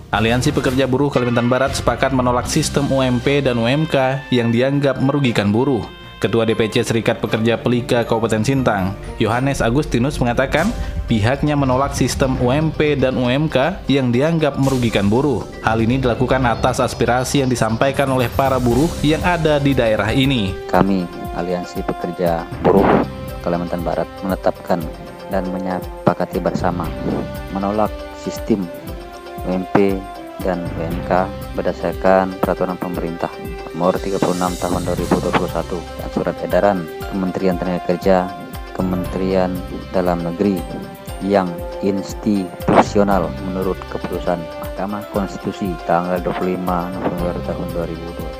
Aliansi 0.09 0.49
Pekerja 0.49 0.89
Buruh 0.89 1.13
Kalimantan 1.13 1.45
Barat 1.45 1.77
sepakat 1.77 2.17
menolak 2.17 2.49
sistem 2.49 2.89
UMP 2.89 3.45
dan 3.45 3.61
UMK 3.61 4.25
yang 4.33 4.49
dianggap 4.49 4.97
merugikan 5.05 5.53
buruh. 5.53 5.85
Ketua 6.17 6.49
DPC 6.49 6.81
Serikat 6.81 7.21
Pekerja 7.21 7.61
Pelika 7.61 8.01
Kabupaten 8.01 8.41
Sintang, 8.41 8.97
Yohanes 9.21 9.61
Agustinus 9.61 10.17
mengatakan 10.17 10.65
pihaknya 11.05 11.53
menolak 11.53 11.93
sistem 11.93 12.33
UMP 12.41 12.97
dan 12.97 13.13
UMK 13.13 13.85
yang 13.85 14.09
dianggap 14.09 14.57
merugikan 14.57 15.13
buruh. 15.13 15.45
Hal 15.61 15.77
ini 15.77 16.01
dilakukan 16.01 16.41
atas 16.49 16.81
aspirasi 16.81 17.45
yang 17.45 17.53
disampaikan 17.53 18.09
oleh 18.09 18.33
para 18.33 18.57
buruh 18.57 18.89
yang 19.05 19.21
ada 19.21 19.61
di 19.61 19.77
daerah 19.77 20.09
ini. 20.09 20.57
Kami, 20.73 21.05
Aliansi 21.37 21.85
Pekerja 21.85 22.49
Buruh 22.65 23.21
Kalimantan 23.43 23.83
Barat, 23.83 24.07
menetapkan 24.23 24.79
dan 25.27 25.43
menyepakati 25.51 26.39
bersama 26.39 26.87
menolak 27.51 27.91
sistem 28.15 28.63
UMP 29.43 29.99
dan 30.41 30.63
UMK 30.79 31.11
berdasarkan 31.53 32.33
peraturan 32.39 32.79
pemerintah 32.79 33.29
nomor 33.75 33.99
36 33.99 34.23
tahun 34.59 34.81
2021 34.87 35.99
dan 35.99 36.09
surat 36.15 36.35
edaran 36.41 36.79
Kementerian 37.11 37.57
Tenaga 37.59 37.81
Kerja, 37.89 38.17
Kementerian 38.73 39.51
Dalam 39.91 40.23
Negeri 40.23 40.57
yang 41.23 41.47
institusional 41.79 43.31
menurut 43.47 43.79
keputusan 43.91 44.39
Mahkamah 44.61 45.03
Konstitusi 45.15 45.71
tanggal 45.87 46.19
25 46.19 46.59
November 46.65 47.35
tahun 47.47 47.67
2021. 47.75 48.32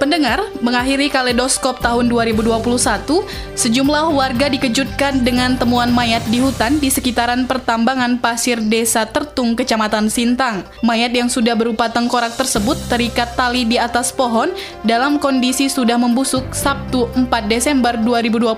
Pendengar, 0.00 0.40
mengakhiri 0.64 1.12
kaleidoskop 1.12 1.84
tahun 1.84 2.08
2021, 2.08 3.20
sejumlah 3.52 4.08
warga 4.16 4.48
dikejutkan 4.48 5.20
dengan 5.20 5.60
temuan 5.60 5.92
mayat 5.92 6.24
di 6.32 6.40
hutan 6.40 6.80
di 6.80 6.88
sekitaran 6.88 7.44
pertambangan 7.44 8.16
pasir 8.16 8.64
desa 8.64 9.04
Tertung, 9.04 9.52
Kecamatan 9.52 10.08
Sintang. 10.08 10.64
Mayat 10.80 11.12
yang 11.12 11.28
sudah 11.28 11.52
berupa 11.52 11.92
tengkorak 11.92 12.32
tersebut 12.32 12.80
terikat 12.88 13.36
tali 13.36 13.68
di 13.68 13.76
atas 13.76 14.08
pohon 14.08 14.48
dalam 14.88 15.20
kondisi 15.20 15.68
sudah 15.68 16.00
membusuk 16.00 16.48
Sabtu 16.56 17.04
4 17.12 17.28
Desember 17.52 17.92
2021 18.00 18.56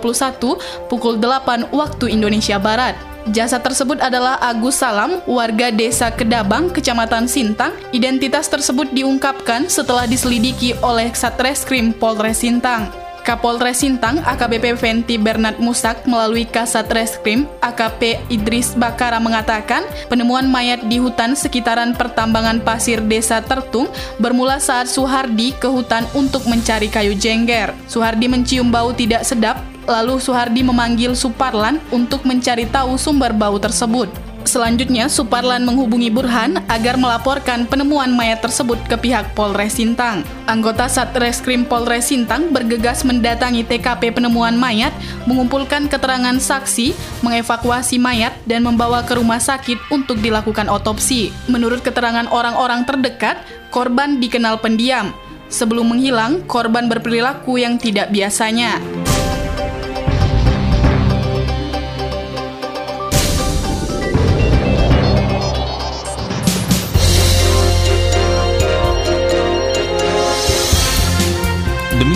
pukul 0.86 1.18
8 1.18 1.74
waktu 1.74 2.14
Indonesia 2.14 2.62
Barat. 2.62 3.11
Jasad 3.30 3.62
tersebut 3.62 4.02
adalah 4.02 4.34
Agus 4.42 4.82
Salam, 4.82 5.22
warga 5.30 5.70
desa 5.70 6.10
Kedabang, 6.10 6.74
Kecamatan 6.74 7.30
Sintang. 7.30 7.70
Identitas 7.94 8.50
tersebut 8.50 8.90
diungkapkan 8.90 9.70
setelah 9.70 10.10
diselidiki 10.10 10.74
oleh 10.82 11.14
Satreskrim 11.14 11.94
Polres 11.94 12.42
Sintang. 12.42 13.01
Kapolres 13.22 13.86
Sintang 13.86 14.18
AKBP 14.26 14.74
Venti 14.74 15.14
Bernard 15.14 15.62
Musak 15.62 16.02
melalui 16.10 16.42
Kasat 16.42 16.90
Reskrim 16.90 17.46
AKP 17.62 18.18
Idris 18.26 18.74
Bakara 18.74 19.22
mengatakan 19.22 19.86
penemuan 20.10 20.50
mayat 20.50 20.82
di 20.90 20.98
hutan 20.98 21.38
sekitaran 21.38 21.94
pertambangan 21.94 22.58
pasir 22.66 22.98
desa 22.98 23.38
Tertung 23.38 23.86
bermula 24.18 24.58
saat 24.58 24.90
Suhardi 24.90 25.54
ke 25.54 25.70
hutan 25.70 26.02
untuk 26.18 26.50
mencari 26.50 26.90
kayu 26.90 27.14
jengger. 27.14 27.70
Suhardi 27.86 28.26
mencium 28.26 28.74
bau 28.74 28.90
tidak 28.90 29.22
sedap 29.22 29.62
Lalu 29.82 30.22
Suhardi 30.22 30.62
memanggil 30.62 31.18
Suparlan 31.18 31.82
untuk 31.90 32.22
mencari 32.22 32.70
tahu 32.70 32.94
sumber 32.94 33.34
bau 33.34 33.58
tersebut. 33.58 34.31
Selanjutnya, 34.42 35.06
Suparlan 35.06 35.62
menghubungi 35.62 36.10
Burhan 36.10 36.60
agar 36.66 36.98
melaporkan 36.98 37.64
penemuan 37.64 38.10
mayat 38.12 38.42
tersebut 38.42 38.76
ke 38.90 38.98
pihak 38.98 39.32
Polres 39.38 39.78
Sintang. 39.78 40.26
Anggota 40.50 40.90
Satreskrim 40.90 41.64
Polres 41.64 42.10
Sintang 42.10 42.50
bergegas 42.50 43.06
mendatangi 43.06 43.62
TKP 43.62 44.12
penemuan 44.12 44.58
mayat, 44.58 44.90
mengumpulkan 45.24 45.86
keterangan 45.86 46.36
saksi, 46.36 46.92
mengevakuasi 47.22 47.96
mayat, 48.02 48.34
dan 48.44 48.66
membawa 48.66 49.06
ke 49.06 49.14
rumah 49.16 49.38
sakit 49.40 49.78
untuk 49.94 50.18
dilakukan 50.18 50.66
otopsi. 50.66 51.30
Menurut 51.46 51.80
keterangan 51.80 52.26
orang-orang 52.28 52.82
terdekat, 52.84 53.40
korban 53.70 54.18
dikenal 54.18 54.58
pendiam. 54.58 55.14
Sebelum 55.52 55.92
menghilang, 55.92 56.44
korban 56.48 56.88
berperilaku 56.88 57.60
yang 57.60 57.76
tidak 57.76 58.08
biasanya. 58.08 59.01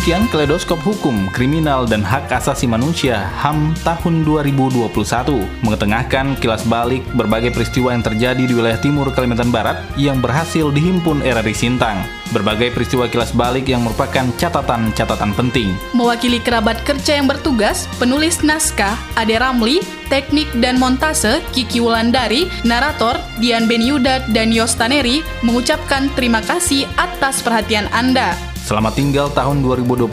Demikian 0.07 0.31
Kaleidoskop 0.31 0.79
Hukum, 0.87 1.27
Kriminal, 1.35 1.83
dan 1.83 1.99
Hak 1.99 2.31
Asasi 2.31 2.71
Manusia 2.71 3.27
HAM 3.43 3.75
tahun 3.83 4.23
2021 4.23 4.87
mengetengahkan 5.67 6.39
kilas 6.39 6.63
balik 6.63 7.03
berbagai 7.19 7.51
peristiwa 7.51 7.91
yang 7.91 8.07
terjadi 8.07 8.39
di 8.47 8.55
wilayah 8.55 8.79
timur 8.79 9.11
Kalimantan 9.11 9.51
Barat 9.51 9.83
yang 9.99 10.23
berhasil 10.23 10.71
dihimpun 10.71 11.27
RRI 11.27 11.51
Sintang. 11.51 12.07
Berbagai 12.31 12.71
peristiwa 12.71 13.11
kilas 13.11 13.35
balik 13.35 13.67
yang 13.67 13.83
merupakan 13.83 14.31
catatan-catatan 14.39 15.35
penting. 15.35 15.75
Mewakili 15.91 16.39
kerabat 16.39 16.87
kerja 16.87 17.19
yang 17.19 17.27
bertugas, 17.27 17.91
penulis 17.99 18.47
naskah 18.47 18.95
Ade 19.19 19.43
Ramli, 19.43 19.83
teknik 20.07 20.47
dan 20.63 20.79
montase 20.79 21.43
Kiki 21.51 21.83
Wulandari, 21.83 22.47
narator 22.63 23.19
Dian 23.43 23.67
Beniudat 23.67 24.31
dan 24.31 24.55
Yostaneri 24.55 25.27
mengucapkan 25.43 26.07
terima 26.15 26.47
kasih 26.47 26.87
atas 26.95 27.43
perhatian 27.43 27.91
Anda. 27.91 28.55
Selamat 28.67 28.99
tinggal 28.99 29.31
tahun 29.31 29.63
2021 29.63 30.11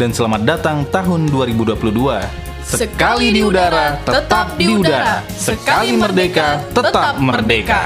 dan 0.00 0.08
selamat 0.08 0.40
datang 0.48 0.88
tahun 0.88 1.28
2022. 1.28 2.16
Sekali 2.64 3.28
di 3.28 3.44
udara, 3.44 4.00
tetap 4.00 4.56
di 4.56 4.72
udara. 4.72 5.20
Sekali 5.28 5.92
merdeka, 5.92 6.64
tetap 6.72 7.20
merdeka. 7.20 7.84